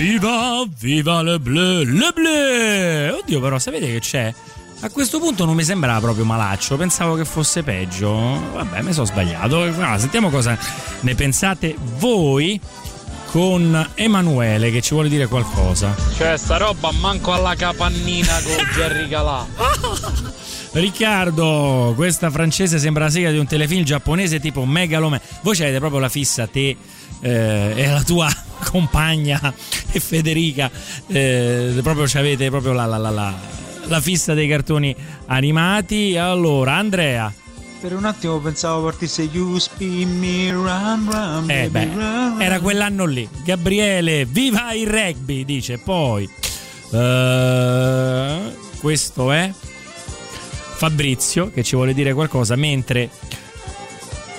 Viva, 0.03 0.65
viva, 0.81 1.21
le 1.21 1.39
bleu, 1.39 1.85
le 1.85 2.11
bleu! 2.13 3.19
Oddio, 3.19 3.39
però, 3.39 3.57
sapete 3.57 3.89
che 3.89 3.99
c'è? 4.01 4.33
A 4.81 4.89
questo 4.89 5.17
punto 5.17 5.45
non 5.45 5.55
mi 5.55 5.63
sembrava 5.63 6.01
proprio 6.01 6.25
malaccio, 6.25 6.75
pensavo 6.75 7.15
che 7.15 7.23
fosse 7.23 7.63
peggio. 7.63 8.11
Vabbè, 8.51 8.81
mi 8.81 8.91
sono 8.91 9.05
sbagliato. 9.05 9.61
Allora, 9.61 9.97
sentiamo 9.97 10.29
cosa 10.29 10.57
ne 10.99 11.15
pensate 11.15 11.77
voi 11.99 12.59
con 13.27 13.91
Emanuele 13.95 14.71
che 14.71 14.81
ci 14.81 14.93
vuole 14.93 15.07
dire 15.07 15.27
qualcosa. 15.27 15.95
Cioè, 16.17 16.35
sta 16.35 16.57
roba 16.57 16.91
manco 16.91 17.31
alla 17.31 17.55
capannina 17.55 18.41
con 18.43 18.57
Jerry 18.75 19.07
Calà. 19.07 19.47
Riccardo, 20.73 21.93
questa 21.95 22.29
francese 22.29 22.77
sembra 22.77 23.05
la 23.05 23.09
sigla 23.09 23.31
di 23.31 23.37
un 23.37 23.47
telefilm 23.47 23.85
giapponese 23.85 24.41
tipo 24.41 24.65
Megalome. 24.65 25.21
Voi 25.43 25.55
avete 25.61 25.79
proprio 25.79 26.01
la 26.01 26.09
fissa, 26.09 26.45
te 26.45 26.75
eh, 27.21 27.73
e 27.75 27.87
la 27.89 28.03
tua 28.03 28.29
compagna 28.69 29.53
e 29.91 29.99
Federica, 29.99 30.69
eh, 31.07 31.79
proprio 31.81 32.05
avete 32.19 32.49
proprio 32.49 32.73
la, 32.73 32.85
la, 32.85 32.97
la, 32.97 33.09
la, 33.09 33.33
la 33.85 34.01
fissa 34.01 34.33
dei 34.33 34.47
cartoni 34.47 34.95
animati. 35.27 36.17
Allora, 36.17 36.75
Andrea. 36.75 37.33
Per 37.79 37.93
un 37.93 38.05
attimo 38.05 38.39
pensavo 38.39 38.85
partisse 38.85 39.23
You 39.23 39.57
spin 39.57 40.17
me 40.17 40.49
run 40.51 41.05
run 41.11 41.49
Eh 41.49 41.67
baby, 41.69 41.93
beh, 41.93 42.01
run, 42.01 42.29
run. 42.31 42.41
era 42.41 42.59
quell'anno 42.61 43.05
lì. 43.05 43.27
Gabriele, 43.43 44.25
viva 44.25 44.73
il 44.73 44.87
rugby, 44.87 45.43
dice. 45.43 45.79
Poi, 45.79 46.29
eh, 46.91 48.37
questo 48.79 49.31
è 49.33 49.51
Fabrizio 50.75 51.51
che 51.51 51.61
ci 51.61 51.75
vuole 51.75 51.93
dire 51.93 52.13
qualcosa, 52.13 52.55
mentre 52.55 53.09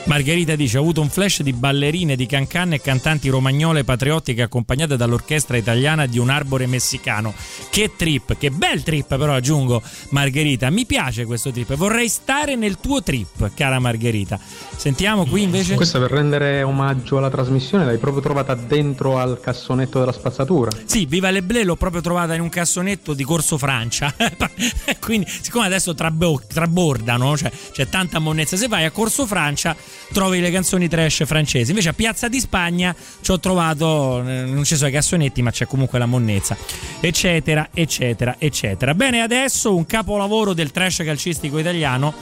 Margherita 0.05 0.55
dice: 0.55 0.77
Ho 0.77 0.83
avuto 0.83 1.01
un 1.01 1.09
flash 1.09 1.41
di 1.41 1.55
ballerine 1.55 2.15
di 2.15 2.27
cancan 2.27 2.75
e 2.75 2.81
cantanti 2.81 3.31
romagnole 3.31 3.85
patriottiche 3.85 4.43
accompagnate 4.43 4.97
dall'orchestra 4.97 5.57
italiana 5.57 6.05
di 6.05 6.19
un 6.19 6.29
arbore 6.29 6.67
messicano. 6.67 7.33
Che 7.71 7.93
trip, 7.97 8.37
che 8.37 8.51
bel 8.51 8.83
trip, 8.83 9.17
però 9.17 9.35
aggiungo, 9.35 9.83
Margherita. 10.11 10.69
Mi 10.69 10.85
piace 10.85 11.25
questo 11.25 11.51
trip. 11.51 11.75
Vorrei 11.75 12.09
stare 12.09 12.55
nel 12.55 12.79
tuo 12.81 13.03
trip, 13.03 13.51
cara 13.55 13.79
Margherita. 13.79 14.39
Sentiamo 14.77 15.25
qui 15.25 15.43
invece. 15.43 15.75
Questa 15.75 15.99
per 15.99 16.11
rendere 16.11 16.63
omaggio 16.63 17.17
alla 17.17 17.31
trasmissione 17.31 17.87
l'hai 17.87 17.99
proprio 17.99 18.23
trovata 18.23 18.55
dentro 18.55 19.19
al 19.19 19.41
cassonetto 19.41 19.99
della 19.99 20.13
spazzatura. 20.13 20.71
Sì, 20.85 21.07
Viva 21.07 21.31
le 21.31 21.43
Blé 21.43 21.65
l'ho 21.65 21.77
proprio 21.77 22.03
trovata 22.03 22.35
in 22.35 22.43
un 22.43 22.51
cassonetto 22.51 23.15
di 23.15 23.25
Corso 23.25 23.57
Francia. 23.57 24.15
Quindi, 25.01 25.27
siccome 25.29 25.65
adesso 25.65 25.95
trabo- 25.95 26.43
trabordano, 26.47 27.37
cioè 27.39 27.51
c'è 27.73 27.89
tanta 27.89 28.19
monnezza, 28.19 28.59
se 28.59 28.69
vai 28.69 28.85
a 28.85 28.91
Corso 28.91 29.27
Francia 29.27 29.75
trovi 30.13 30.41
le 30.41 30.51
canzoni 30.51 30.89
trash 30.89 31.25
francesi. 31.25 31.71
Invece 31.71 31.91
a 31.91 31.93
Piazza 31.93 32.29
di 32.29 32.41
Spagna 32.41 32.95
ci 33.21 33.31
ho 33.31 33.41
trovato, 33.41 34.21
eh, 34.21 34.45
non 34.45 34.65
ci 34.65 34.77
sono 34.77 34.89
i 34.89 34.93
cassonetti, 34.93 35.43
ma 35.43 35.51
c'è 35.51 35.67
comunque 35.67 35.99
la 35.99 36.07
monnezza, 36.07 36.57
eccetera, 37.01 37.69
eccetera, 37.73 38.37
eccetera. 38.39 38.95
Bene, 38.95 39.21
adesso 39.21 39.75
un 39.75 39.87
capolavoro 39.87 40.53
del 40.53 40.71
trash 40.71 41.03
calcistico 41.05 41.59
italiano 41.59 42.13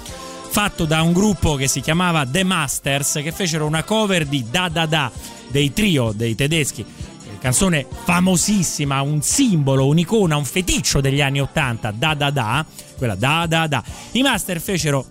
fatto 0.51 0.85
da 0.85 1.01
un 1.01 1.13
gruppo 1.13 1.55
che 1.55 1.67
si 1.67 1.81
chiamava 1.81 2.27
The 2.27 2.45
Masters 2.45 3.21
che 3.23 3.33
fecero 3.33 3.65
una 3.65 3.85
cover 3.85 4.27
di 4.27 4.45
Da 4.51 4.69
Da 4.69 4.85
Da 4.85 5.11
dei 5.49 5.73
trio 5.73 6.13
dei 6.15 6.35
tedeschi 6.35 6.85
canzone 7.43 7.87
famosissima, 8.05 9.03
un 9.03 9.21
simbolo, 9.21 9.89
un'icona, 9.89 10.37
un 10.37 10.45
feticcio 10.45 11.01
degli 11.01 11.21
anni 11.21 11.41
80, 11.41 11.91
Da 11.91 12.15
Da 12.15 12.31
Da, 12.31 12.65
quella 12.97 13.17
Da 13.17 13.47
Da 13.49 13.67
Da. 13.67 13.83
I 14.13 14.23
Master 14.23 14.61
fecero 14.61 15.05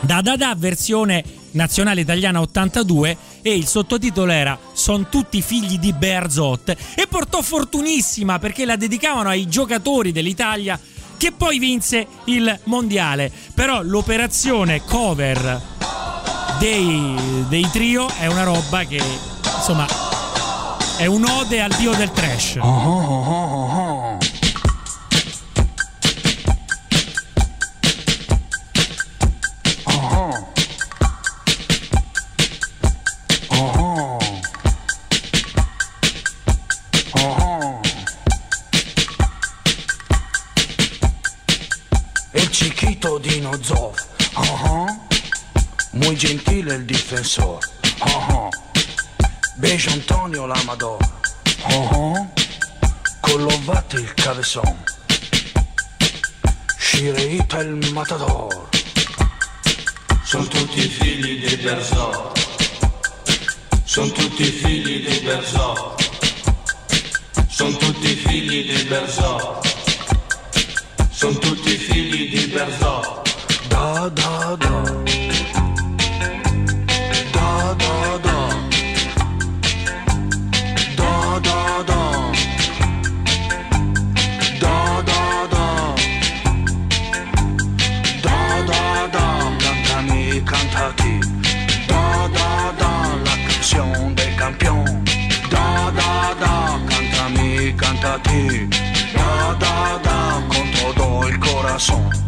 Da 0.00 0.20
Da 0.22 0.36
Da 0.36 0.56
versione 0.56 1.22
nazionale 1.52 2.00
italiana 2.00 2.40
82 2.40 3.16
e 3.42 3.54
il 3.54 3.66
sottotitolo 3.66 4.32
era 4.32 4.58
Son 4.72 5.08
tutti 5.08 5.40
figli 5.42 5.78
di 5.78 5.92
Berzot 5.92 6.76
e 6.94 7.06
portò 7.08 7.42
fortunissima 7.42 8.38
perché 8.38 8.64
la 8.64 8.76
dedicavano 8.76 9.28
ai 9.28 9.48
giocatori 9.48 10.12
dell'Italia 10.12 10.78
che 11.16 11.32
poi 11.32 11.58
vinse 11.58 12.06
il 12.24 12.58
mondiale. 12.64 13.30
Però 13.54 13.82
l'operazione 13.82 14.82
cover 14.84 15.60
dei, 16.58 17.14
dei 17.48 17.68
trio 17.70 18.08
è 18.18 18.26
una 18.26 18.42
roba 18.42 18.84
che 18.84 19.00
insomma 19.56 19.86
è 20.96 21.06
un'ode 21.06 21.60
al 21.60 21.72
dio 21.76 21.94
del 21.94 22.10
trash. 22.10 22.56
El 22.56 24.11
chiquito 43.02 43.18
Dinozov, 43.18 43.94
ajá. 44.34 44.86
Muy 45.92 46.16
gentil 46.16 46.68
el 46.70 46.86
defensor, 46.86 47.58
ajá. 48.00 48.50
Beige 49.56 49.90
Antonio 49.90 50.46
Lamador, 50.46 50.98
ajá. 51.64 52.30
Collovate 53.20 53.96
il 53.96 54.14
cabeçon, 54.14 54.76
Scireita 56.78 57.60
il 57.60 57.92
matador. 57.92 58.68
Sono 60.24 60.46
tutti 60.46 60.88
figli 60.88 61.46
di 61.46 61.56
Berzot, 61.56 62.38
sono 63.84 64.10
tutti 64.12 64.44
figli 64.44 65.06
di 65.06 65.18
Berzot, 65.20 66.02
sono 67.48 67.76
tutti 67.76 68.14
figli 68.14 68.72
di 68.72 68.82
Berzot. 68.84 69.71
Sono 71.22 71.38
tutti 71.38 71.76
figli 71.76 72.30
di 72.30 72.46
Berzot. 72.48 73.68
Da 73.68 74.10
da 74.12 74.56
da. 74.58 74.82
Da 77.30 77.76
da 77.78 78.18
da. 78.24 78.38
Da 80.96 81.38
da 81.46 81.82
da. 81.86 82.00
Da 84.58 85.02
da 85.06 85.46
da. 85.52 85.94
Da 88.20 88.38
da 88.66 89.06
da. 89.12 89.24
Cantami, 89.62 90.42
cantati. 90.42 91.20
Da 91.86 92.28
da 92.34 92.72
da. 92.80 92.90
La. 93.22 93.34
Da 95.48 95.92
da 95.92 96.18
da. 98.18 98.81
coração. 101.72 102.21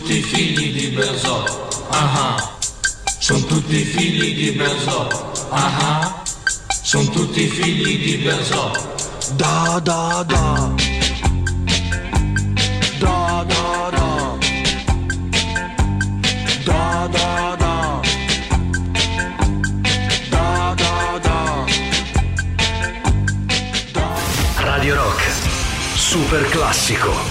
Tutti 0.00 0.22
figli 0.22 0.72
di 0.72 0.86
Berzò. 0.88 1.44
Ah 1.90 2.52
Sono 3.18 3.44
tutti 3.44 3.84
figli 3.84 4.34
di 4.34 4.50
Berzò. 4.52 5.06
Ah 5.50 6.22
Sono 6.82 7.10
tutti 7.10 7.46
figli 7.46 7.98
di 8.04 8.16
Berzò. 8.22 8.72
Da 9.36 9.78
da. 9.82 10.24
Da 10.24 10.74
da 12.98 13.90
da. 13.90 14.38
Da 16.64 17.08
da 17.10 17.56
da. 17.58 18.00
Da 20.30 20.74
da 20.76 21.18
da. 21.22 21.64
Radio 24.64 24.94
Rock. 24.94 25.22
Super 25.94 26.48
classico. 26.48 27.29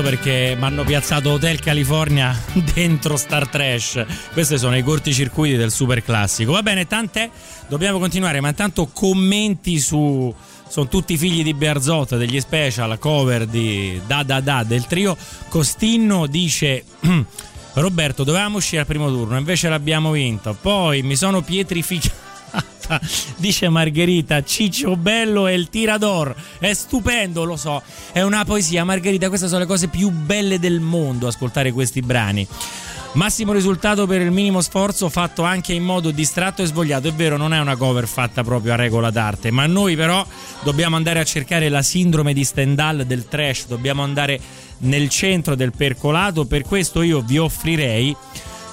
Rido 0.00 0.02
perché 0.02 0.54
mi 0.56 0.64
hanno 0.64 0.84
piazzato 0.84 1.32
Hotel 1.32 1.60
California 1.60 2.34
dentro 2.74 3.16
Star 3.16 3.48
Trash. 3.48 4.04
Questi 4.32 4.58
sono 4.58 4.76
i 4.76 4.82
corticircuiti 4.82 5.56
del 5.56 5.70
super 5.70 6.02
classico. 6.02 6.52
Va 6.52 6.62
bene, 6.62 6.86
tant'è. 6.86 7.30
Dobbiamo 7.68 7.98
continuare, 7.98 8.40
ma 8.40 8.48
intanto 8.48 8.86
commenti 8.92 9.78
su. 9.78 10.34
Sono 10.68 10.88
tutti 10.88 11.16
figli 11.16 11.42
di 11.42 11.54
Bearzot, 11.54 12.16
degli 12.16 12.40
special 12.40 12.98
cover 12.98 13.46
di 13.46 14.00
Da 14.06 14.22
Da 14.22 14.40
Da 14.40 14.64
del 14.64 14.86
trio. 14.86 15.16
Costinno 15.48 16.26
dice. 16.26 16.84
Roberto, 17.74 18.24
dovevamo 18.24 18.56
uscire 18.56 18.80
al 18.80 18.86
primo 18.86 19.08
turno, 19.08 19.38
invece 19.38 19.68
l'abbiamo 19.68 20.10
vinto. 20.10 20.56
Poi 20.60 21.02
mi 21.02 21.16
sono 21.16 21.42
pietrificato. 21.42 22.19
Dice 23.36 23.68
Margherita, 23.68 24.42
Ciccio 24.42 24.96
Bello 24.96 25.46
e 25.46 25.54
il 25.54 25.68
tirador. 25.68 26.34
È 26.58 26.72
stupendo, 26.72 27.44
lo 27.44 27.56
so. 27.56 27.82
È 28.12 28.22
una 28.22 28.44
poesia, 28.44 28.84
Margherita. 28.84 29.28
Queste 29.28 29.46
sono 29.46 29.60
le 29.60 29.66
cose 29.66 29.88
più 29.88 30.10
belle 30.10 30.58
del 30.58 30.80
mondo, 30.80 31.26
ascoltare 31.26 31.72
questi 31.72 32.00
brani. 32.00 32.46
Massimo 33.12 33.52
risultato 33.52 34.06
per 34.06 34.20
il 34.20 34.30
minimo 34.30 34.60
sforzo 34.60 35.08
fatto 35.08 35.42
anche 35.42 35.72
in 35.72 35.82
modo 35.82 36.12
distratto 36.12 36.62
e 36.62 36.66
svogliato. 36.66 37.08
È 37.08 37.12
vero, 37.12 37.36
non 37.36 37.52
è 37.52 37.58
una 37.58 37.74
cover 37.74 38.06
fatta 38.06 38.44
proprio 38.44 38.72
a 38.72 38.76
regola 38.76 39.10
d'arte, 39.10 39.50
ma 39.50 39.66
noi 39.66 39.96
però 39.96 40.24
dobbiamo 40.62 40.94
andare 40.94 41.18
a 41.18 41.24
cercare 41.24 41.68
la 41.68 41.82
sindrome 41.82 42.32
di 42.32 42.44
Stendhal 42.44 43.04
del 43.06 43.26
trash, 43.26 43.66
dobbiamo 43.66 44.04
andare 44.04 44.40
nel 44.78 45.08
centro 45.08 45.56
del 45.56 45.72
percolato. 45.72 46.44
Per 46.44 46.62
questo 46.62 47.02
io 47.02 47.20
vi 47.20 47.38
offrirei 47.38 48.14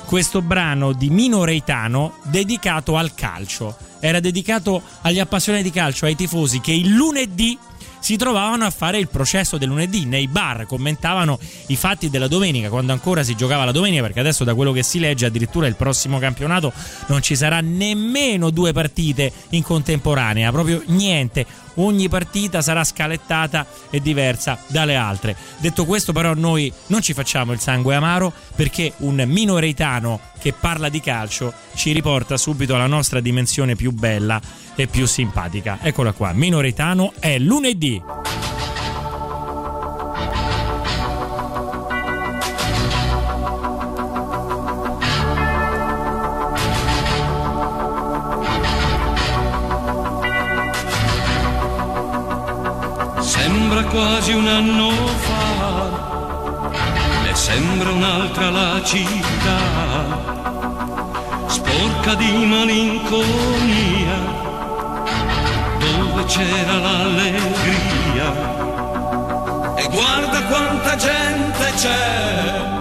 questo 0.06 0.44
brano 0.44 0.94
di 0.94 1.10
Mino 1.10 1.44
Reitano 1.44 2.18
dedicato 2.24 2.96
al 2.96 3.16
calcio. 3.16 3.87
Era 4.00 4.20
dedicato 4.20 4.82
agli 5.02 5.20
appassionati 5.20 5.64
di 5.64 5.72
calcio, 5.72 6.06
ai 6.06 6.16
tifosi 6.16 6.60
che 6.62 6.72
il 6.72 6.90
lunedì 6.90 7.58
si 8.00 8.16
trovavano 8.16 8.66
a 8.66 8.70
fare 8.70 9.00
il 9.00 9.10
processo 9.10 9.58
del 9.58 9.68
lunedì 9.68 10.06
nei 10.06 10.28
bar, 10.28 10.66
commentavano 10.66 11.40
i 11.68 11.76
fatti 11.76 12.10
della 12.10 12.28
domenica, 12.28 12.70
quando 12.70 12.94
ancora 12.94 13.24
si 13.24 13.36
giocava 13.36 13.66
la 13.66 13.72
domenica, 13.72 14.04
perché 14.04 14.20
adesso 14.20 14.44
da 14.44 14.56
quello 14.56 14.72
che 14.72 14.84
si 14.84 15.00
legge 15.00 15.26
addirittura 15.26 15.68
il 15.68 15.76
prossimo 15.76 16.20
campionato 16.20 16.72
non 17.08 17.22
ci 17.22 17.36
sarà 17.36 17.60
nemmeno 17.60 18.50
due 18.50 18.72
partite 18.72 19.32
in 19.50 19.64
contemporanea, 19.64 20.52
proprio 20.52 20.82
niente. 20.86 21.46
Ogni 21.78 22.10
partita 22.10 22.62
sarà 22.62 22.84
scalettata 22.84 23.66
e 23.90 24.02
diversa 24.02 24.60
dalle 24.68 24.96
altre. 24.96 25.36
Detto 25.58 25.86
questo, 25.86 26.14
però, 26.14 26.34
noi 26.34 26.72
non 26.88 27.02
ci 27.02 27.14
facciamo 27.14 27.52
il 27.52 27.60
sangue 27.60 27.96
amaro 27.96 28.32
perché 28.56 28.94
un 28.98 29.24
minoretano 29.28 30.20
che 30.40 30.54
parla 30.54 30.90
di 30.90 31.00
calcio 31.00 31.54
ci 31.76 31.92
riporta 31.92 32.38
subito 32.38 32.76
alla 32.76 32.88
nostra 32.88 33.20
dimensione 33.20 33.76
più 33.76 33.92
bella 33.92 34.40
e 34.76 34.88
più 34.88 35.06
simpatica. 35.06 35.80
Eccola 35.82 36.14
qua, 36.14 36.32
minoretano 36.34 37.14
è 37.20 37.38
lunedì. 37.40 38.02
Quasi 53.98 54.32
un 54.34 54.48
anno 54.48 54.92
fa, 55.26 56.70
e 57.28 57.34
sembra 57.34 57.90
un'altra 57.90 58.52
la 58.52 58.80
città, 58.84 59.58
sporca 61.48 62.14
di 62.14 62.46
malinconia, 62.46 64.20
dove 65.80 66.26
c'era 66.26 66.76
l'allegria. 66.76 68.28
E 69.78 69.88
guarda 69.90 70.44
quanta 70.44 70.96
gente 70.96 71.72
c'è, 71.78 72.77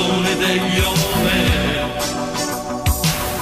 l'esplosione 0.00 0.36
degli 0.36 0.80
ove, 0.80 1.88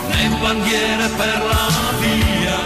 né 0.09 0.37
bandiere 0.41 1.09
per 1.09 1.43
la 1.51 1.69
via, 2.01 2.59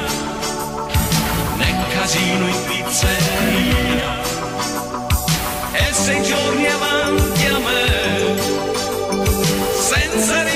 né 1.57 1.87
casino 1.91 2.47
in 2.49 2.65
pizzeria. 2.67 4.21
E 5.73 5.93
sei 5.93 6.23
giorni 6.23 6.67
avanti 6.67 7.47
a 7.47 7.59
me, 7.59 8.41
senza 9.79 10.43
rivedere 10.43 10.52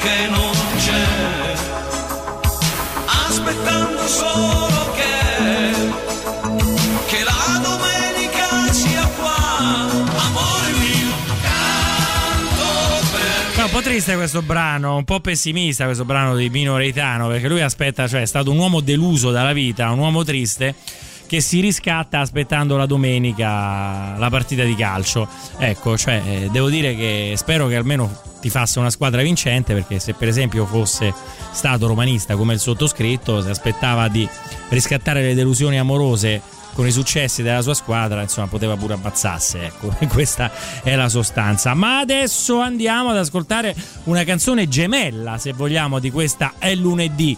che 0.00 0.26
non 0.28 0.52
c'è, 0.76 1.54
aspettando 3.26 4.06
solo 4.06 4.92
che, 4.94 5.72
che 7.06 7.24
la 7.24 7.60
domenica 7.62 8.72
sia 8.72 9.06
qua, 9.16 9.88
amore 10.16 10.72
mio, 10.78 11.14
canto 11.42 13.06
per 13.12 13.60
È 13.60 13.62
un 13.64 13.70
po' 13.70 13.80
triste 13.80 14.14
questo 14.14 14.42
brano, 14.42 14.96
un 14.96 15.04
po' 15.04 15.20
pessimista 15.20 15.84
questo 15.84 16.04
brano 16.04 16.36
di 16.36 16.48
Pino 16.50 16.76
Reitano, 16.76 17.28
perché 17.28 17.48
lui 17.48 17.62
aspetta, 17.62 18.06
cioè 18.06 18.22
è 18.22 18.26
stato 18.26 18.50
un 18.50 18.58
uomo 18.58 18.80
deluso 18.80 19.30
dalla 19.30 19.52
vita, 19.52 19.90
un 19.90 19.98
uomo 19.98 20.24
triste 20.24 20.74
che 21.28 21.42
si 21.42 21.60
riscatta 21.60 22.20
aspettando 22.20 22.78
la 22.78 22.86
domenica 22.86 24.16
la 24.16 24.28
partita 24.30 24.64
di 24.64 24.74
calcio. 24.74 25.28
Ecco, 25.58 25.96
cioè 25.96 26.22
eh, 26.24 26.48
devo 26.50 26.70
dire 26.70 26.96
che 26.96 27.34
spero 27.36 27.66
che 27.68 27.76
almeno 27.76 28.10
ti 28.40 28.48
fasse 28.48 28.78
una 28.78 28.90
squadra 28.90 29.20
vincente, 29.20 29.74
perché 29.74 29.98
se 29.98 30.14
per 30.14 30.26
esempio 30.26 30.64
fosse 30.64 31.12
stato 31.52 31.86
romanista 31.86 32.34
come 32.34 32.54
il 32.54 32.60
sottoscritto, 32.60 33.42
si 33.42 33.48
aspettava 33.48 34.08
di 34.08 34.26
riscattare 34.70 35.22
le 35.22 35.34
delusioni 35.34 35.78
amorose 35.78 36.40
con 36.72 36.86
i 36.86 36.92
successi 36.92 37.42
della 37.42 37.60
sua 37.60 37.74
squadra, 37.74 38.22
insomma, 38.22 38.46
poteva 38.46 38.76
pure 38.76 38.94
abbazzarsi, 38.94 39.58
ecco, 39.58 39.94
questa 40.08 40.50
è 40.82 40.94
la 40.94 41.10
sostanza. 41.10 41.74
Ma 41.74 41.98
adesso 41.98 42.60
andiamo 42.60 43.10
ad 43.10 43.18
ascoltare 43.18 43.74
una 44.04 44.24
canzone 44.24 44.66
gemella, 44.66 45.36
se 45.36 45.52
vogliamo, 45.52 45.98
di 45.98 46.10
questa 46.10 46.54
È 46.58 46.74
lunedì 46.74 47.36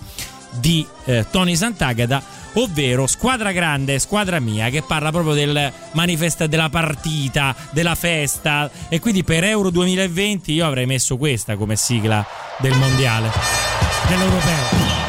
di 0.59 0.87
eh, 1.05 1.27
Tony 1.31 1.57
Sant'Agata, 1.57 2.23
ovvero 2.55 3.07
Squadra 3.07 3.53
Grande, 3.53 3.99
Squadra 3.99 4.41
Mia, 4.41 4.69
che 4.69 4.83
parla 4.83 5.11
proprio 5.11 5.35
del 5.35 5.73
manifesto 5.93 6.47
della 6.47 6.69
partita, 6.69 7.55
della 7.71 7.95
festa 7.95 8.71
e 8.89 9.01
quindi 9.01 9.25
per 9.25 9.45
Euro 9.45 9.71
2020 9.71 10.53
io 10.53 10.67
avrei 10.67 10.87
messo 10.87 11.17
questa 11.17 11.57
come 11.57 11.77
sigla 11.77 12.25
del 12.59 12.75
mondiale, 12.77 13.31
dell'europeo. 14.09 15.00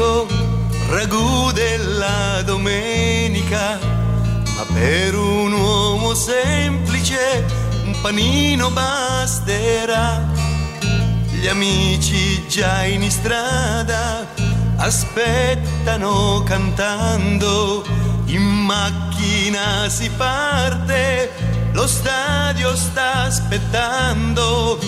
Basilico, 0.00 0.26
ragù 0.88 1.52
della 1.52 2.42
domenica, 2.42 3.78
ma 4.56 4.64
per 4.72 5.14
un 5.14 5.52
uomo 5.52 6.14
semplice 6.14 7.44
un 7.84 7.94
panino 8.00 8.70
basterà. 8.70 10.26
Gli 11.30 11.46
amici 11.46 12.46
già 12.48 12.84
in 12.84 13.08
strada 13.10 14.26
aspettano 14.76 16.42
cantando, 16.44 17.84
in 18.26 18.42
macchina 18.42 19.88
si 19.88 20.10
parte, 20.16 21.30
lo 21.72 21.86
stadio 21.86 22.74
sta 22.74 23.24
aspettando 23.24 24.78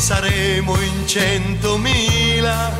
saremo 0.00 0.80
in 0.80 1.06
centomila, 1.06 2.72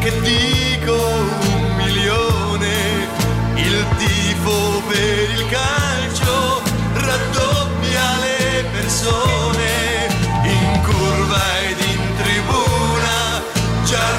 che 0.00 0.20
dico 0.20 0.94
un 0.94 1.74
milione, 1.76 3.08
il 3.54 3.84
tifo 3.96 4.82
per 4.88 5.30
il 5.30 5.46
calcio 5.48 6.62
raddoppia 6.94 8.18
le 8.20 8.64
persone, 8.72 10.06
in 10.44 10.80
curva 10.82 11.58
ed 11.68 11.78
in 11.80 12.00
tribuna 12.22 13.42
già 13.84 14.17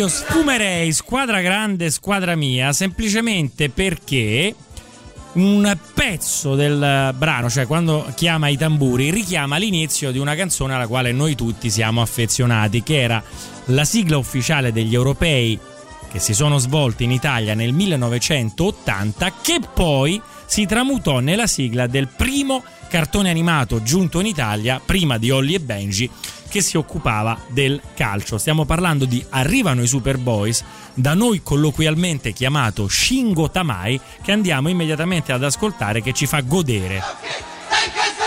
Io 0.00 0.08
sfumerei 0.08 0.94
squadra 0.94 1.42
grande, 1.42 1.90
squadra 1.90 2.34
mia, 2.34 2.72
semplicemente 2.72 3.68
perché 3.68 4.54
un 5.34 5.76
pezzo 5.92 6.54
del 6.54 7.14
brano, 7.14 7.50
cioè 7.50 7.66
quando 7.66 8.10
chiama 8.14 8.48
i 8.48 8.56
tamburi, 8.56 9.10
richiama 9.10 9.58
l'inizio 9.58 10.10
di 10.10 10.16
una 10.16 10.34
canzone 10.34 10.72
alla 10.72 10.86
quale 10.86 11.12
noi 11.12 11.34
tutti 11.34 11.68
siamo 11.68 12.00
affezionati, 12.00 12.82
che 12.82 12.98
era 12.98 13.22
la 13.66 13.84
sigla 13.84 14.16
ufficiale 14.16 14.72
degli 14.72 14.94
europei 14.94 15.58
che 16.10 16.18
si 16.18 16.32
sono 16.32 16.56
svolti 16.56 17.04
in 17.04 17.10
Italia 17.10 17.52
nel 17.52 17.74
1980, 17.74 19.32
che 19.42 19.60
poi 19.74 20.18
si 20.46 20.64
tramutò 20.64 21.18
nella 21.18 21.46
sigla 21.46 21.86
del 21.86 22.08
primo 22.08 22.64
cartone 22.90 23.30
animato 23.30 23.82
giunto 23.82 24.18
in 24.18 24.26
Italia, 24.26 24.80
prima 24.84 25.16
di 25.16 25.30
Holly 25.30 25.54
e 25.54 25.60
Benji, 25.60 26.10
che 26.48 26.60
si 26.60 26.76
occupava 26.76 27.38
del 27.48 27.80
calcio. 27.94 28.36
Stiamo 28.36 28.64
parlando 28.64 29.04
di 29.04 29.24
Arrivano 29.30 29.82
i 29.82 29.86
Superboys, 29.86 30.64
da 30.94 31.14
noi 31.14 31.40
colloquialmente 31.42 32.32
chiamato 32.32 32.88
Shingo 32.88 33.48
Tamai, 33.48 33.98
che 34.22 34.32
andiamo 34.32 34.68
immediatamente 34.68 35.32
ad 35.32 35.44
ascoltare 35.44 36.02
che 36.02 36.12
ci 36.12 36.26
fa 36.26 36.40
godere. 36.40 36.96
Now 36.98 38.19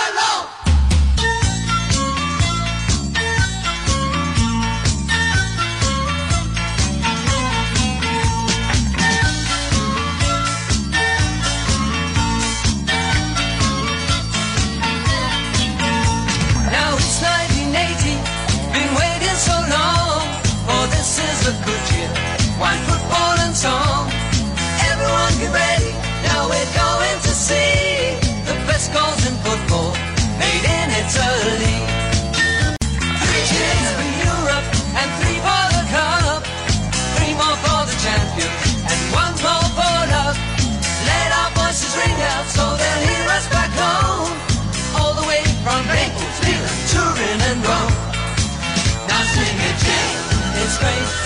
face. 50.83 51.22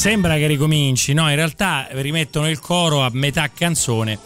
Sembra 0.00 0.36
che 0.36 0.46
ricominci, 0.46 1.12
no? 1.12 1.28
In 1.28 1.34
realtà 1.34 1.86
rimettono 1.90 2.48
il 2.48 2.58
coro 2.58 3.02
a 3.02 3.10
metà 3.12 3.50
canzone. 3.50 4.18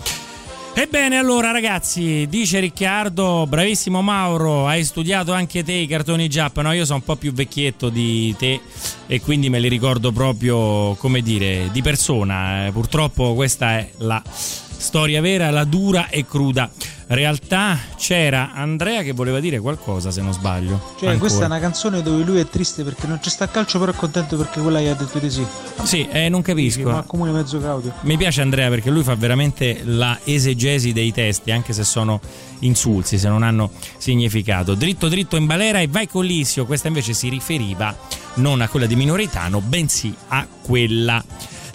Ebbene, 0.73 1.19
allora 1.19 1.51
ragazzi, 1.51 2.29
dice 2.29 2.61
Riccardo, 2.61 3.45
bravissimo 3.49 4.01
Mauro, 4.01 4.69
hai 4.69 4.85
studiato 4.85 5.33
anche 5.33 5.65
te 5.65 5.73
i 5.73 5.89
cartoni 5.89 6.29
Giappa, 6.29 6.63
no? 6.63 6.71
Io 6.71 6.85
sono 6.85 6.99
un 6.99 7.05
po' 7.05 7.17
più 7.17 7.33
vecchietto 7.33 7.89
di 7.89 8.33
te 8.39 8.61
e 9.09 9.21
quindi 9.21 9.51
me 9.51 9.59
li 9.59 9.69
ricordo 9.69 10.13
proprio, 10.13 10.95
come 10.95 11.23
dire, 11.23 11.69
di 11.73 11.83
persona. 11.83 12.67
Eh, 12.67 12.71
Purtroppo 12.71 13.35
questa 13.35 13.79
è 13.79 13.91
la 13.99 14.23
storia 14.77 15.21
vera, 15.21 15.51
la 15.51 15.65
dura 15.65 16.09
e 16.09 16.27
cruda 16.27 16.71
realtà. 17.09 17.79
C'era 17.97 18.53
Andrea 18.53 19.03
che 19.03 19.13
voleva 19.13 19.41
dire 19.41 19.59
qualcosa, 19.61 20.11
se 20.11 20.21
non 20.21 20.33
sbaglio. 20.33 20.95
Cioè, 20.99 21.11
Ancora. 21.11 21.19
questa 21.19 21.43
è 21.43 21.47
una 21.47 21.59
canzone 21.59 22.03
dove 22.03 22.23
lui 22.23 22.39
è 22.39 22.47
triste 22.47 22.83
perché 22.85 23.07
non 23.07 23.19
c'è 23.19 23.31
sta 23.31 23.49
calcio, 23.49 23.79
però 23.79 23.93
è 23.93 23.95
contento 23.95 24.37
perché 24.37 24.61
quella 24.61 24.81
gli 24.81 24.87
ha 24.87 24.95
detto 24.95 25.19
di 25.19 25.31
sì. 25.31 25.45
Sì, 25.83 26.07
eh, 26.11 26.29
non 26.29 26.43
capisco. 26.43 26.91
Ma 26.91 27.03
comune 27.03 27.33
mezzo 27.33 27.59
Claudio. 27.59 27.93
Mi 28.03 28.17
piace 28.17 28.43
Andrea 28.43 28.69
perché 28.69 28.91
lui 28.91 29.03
fa 29.03 29.15
veramente 29.15 29.83
la 29.85 30.19
esegesi 30.25 30.93
dei 30.93 31.13
testi, 31.13 31.51
anche 31.51 31.73
se 31.73 31.85
sono 31.85 32.21
insulsi, 32.61 33.19
se 33.19 33.29
non 33.29 33.43
hanno 33.43 33.71
significato. 33.97 34.75
Dritto 34.75 35.09
dritto 35.09 35.37
in 35.37 35.47
balera 35.47 35.81
e 35.81 35.89
vai 35.89 36.09
con 36.09 36.25
l'Issio. 36.25 36.67
Questa 36.67 36.89
invece 36.89 37.13
si 37.15 37.29
riferiva 37.29 37.95
non 38.35 38.61
a 38.61 38.69
quella 38.69 38.87
di 38.87 38.97
Minoritano, 38.97 39.61
bensì 39.61 40.15
a 40.29 40.47
quella 40.63 41.23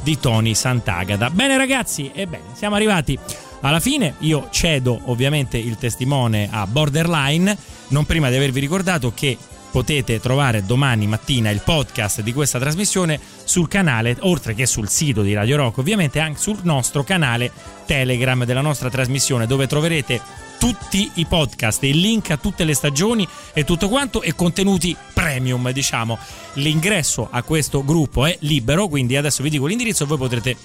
di 0.04 0.20
Tony 0.20 0.54
Sant'Agata. 0.54 1.30
Bene 1.30 1.58
ragazzi, 1.58 2.12
ebbene, 2.14 2.44
siamo 2.54 2.76
arrivati 2.76 3.18
alla 3.62 3.80
fine. 3.80 4.16
Io 4.20 4.48
cedo 4.52 5.00
ovviamente 5.06 5.58
il 5.58 5.78
testimone 5.78 6.50
a 6.52 6.66
Borderline, 6.68 7.58
non 7.90 8.06
prima 8.06 8.30
di 8.30 8.36
avervi 8.36 8.60
ricordato 8.60 9.12
che 9.14 9.38
potete 9.72 10.20
trovare 10.20 10.66
domani 10.66 11.06
mattina 11.06 11.50
il 11.52 11.62
podcast 11.64 12.22
di 12.22 12.34
questa 12.34 12.60
trasmissione 12.60 13.20
sul 13.44 13.68
canale, 13.68 14.18
oltre 14.22 14.56
che 14.56 14.66
sul 14.66 14.90
sito 14.90 15.22
di 15.22 15.34
Radio 15.34 15.58
Rock, 15.58 15.78
ovviamente 15.78 16.20
anche 16.20 16.40
sul 16.40 16.60
nostro 16.64 17.04
canale 17.04 17.52
Telegram 17.86 18.46
della 18.46 18.62
nostra 18.62 18.90
trasmissione, 18.90 19.46
dove 19.46 19.68
troverete 19.68 20.48
tutti 20.60 21.10
i 21.16 21.26
podcast, 21.26 21.82
il 21.84 21.98
link 21.98 22.30
a 22.32 22.38
tutte 22.38 22.66
le 22.66 22.74
stagioni 22.74 23.28
e 23.54 23.64
tutto 23.64 23.88
quanto 23.88 24.22
e 24.22 24.36
contenuti 24.36 24.96
premium, 25.14 25.72
diciamo. 25.72 26.20
L'ingresso 26.56 27.30
a 27.32 27.42
questo 27.44 27.84
gruppo 27.84 28.26
è 28.26 28.38
libero, 28.42 28.88
quindi 28.88 29.16
adesso 29.16 29.42
vi 29.42 29.50
dico 29.50 29.66
l'indirizzo 29.66 30.04
e 30.04 30.08
voi 30.08 30.18
potrete 30.18 30.58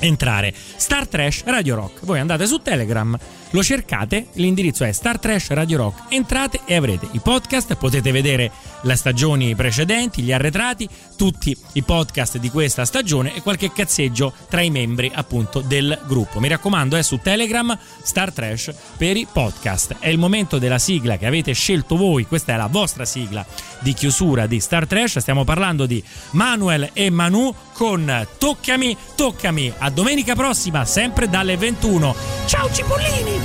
entrare 0.00 0.54
Star 0.76 1.06
Trash 1.06 1.44
Radio 1.44 1.74
Rock. 1.74 2.04
Voi 2.04 2.18
andate 2.18 2.46
su 2.46 2.58
Telegram, 2.58 3.16
lo 3.50 3.62
cercate, 3.62 4.26
l'indirizzo 4.34 4.84
è 4.84 4.92
Star 4.92 5.18
Trash 5.18 5.48
Radio 5.50 5.78
Rock. 5.78 6.12
Entrate 6.12 6.60
e 6.66 6.74
avrete 6.74 7.08
i 7.12 7.20
podcast, 7.20 7.74
potete 7.76 8.12
vedere 8.12 8.50
le 8.82 8.94
stagioni 8.94 9.54
precedenti, 9.54 10.22
gli 10.22 10.32
arretrati, 10.32 10.88
tutti 11.16 11.56
i 11.72 11.82
podcast 11.82 12.36
di 12.38 12.50
questa 12.50 12.84
stagione 12.84 13.34
e 13.34 13.40
qualche 13.40 13.72
cazzeggio 13.72 14.32
tra 14.48 14.60
i 14.60 14.70
membri 14.70 15.10
appunto 15.14 15.60
del 15.60 15.98
gruppo. 16.06 16.40
Mi 16.40 16.48
raccomando, 16.48 16.96
è 16.96 17.02
su 17.02 17.18
Telegram 17.22 17.76
Star 18.02 18.32
Trash 18.32 18.72
per 18.96 19.16
i 19.16 19.26
podcast. 19.30 19.96
È 19.98 20.08
il 20.08 20.18
momento 20.18 20.58
della 20.58 20.78
sigla 20.78 21.16
che 21.16 21.26
avete 21.26 21.52
scelto 21.52 21.96
voi, 21.96 22.26
questa 22.26 22.52
è 22.52 22.56
la 22.56 22.68
vostra 22.68 23.04
sigla 23.04 23.44
di 23.80 23.94
chiusura 23.94 24.46
di 24.46 24.60
Star 24.60 24.86
Trash. 24.86 25.18
Stiamo 25.18 25.44
parlando 25.44 25.86
di 25.86 26.02
Manuel 26.32 26.90
e 26.92 27.10
Manu 27.10 27.54
con 27.72 28.26
Toccami, 28.38 28.96
Toccami. 29.16 29.72
A 29.78 29.90
domenica 29.90 30.34
prossima, 30.34 30.84
sempre 30.84 31.28
dalle 31.28 31.56
21. 31.56 32.14
Ciao 32.46 32.70
Cipollini! 32.72 33.37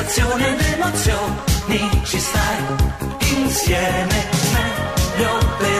Sensazione 0.00 0.48
ed 0.48 0.60
emozioni, 0.60 2.02
ci 2.04 2.18
stai 2.18 2.64
insieme. 3.36 4.28
Meglio 4.52 5.38
però 5.58 5.79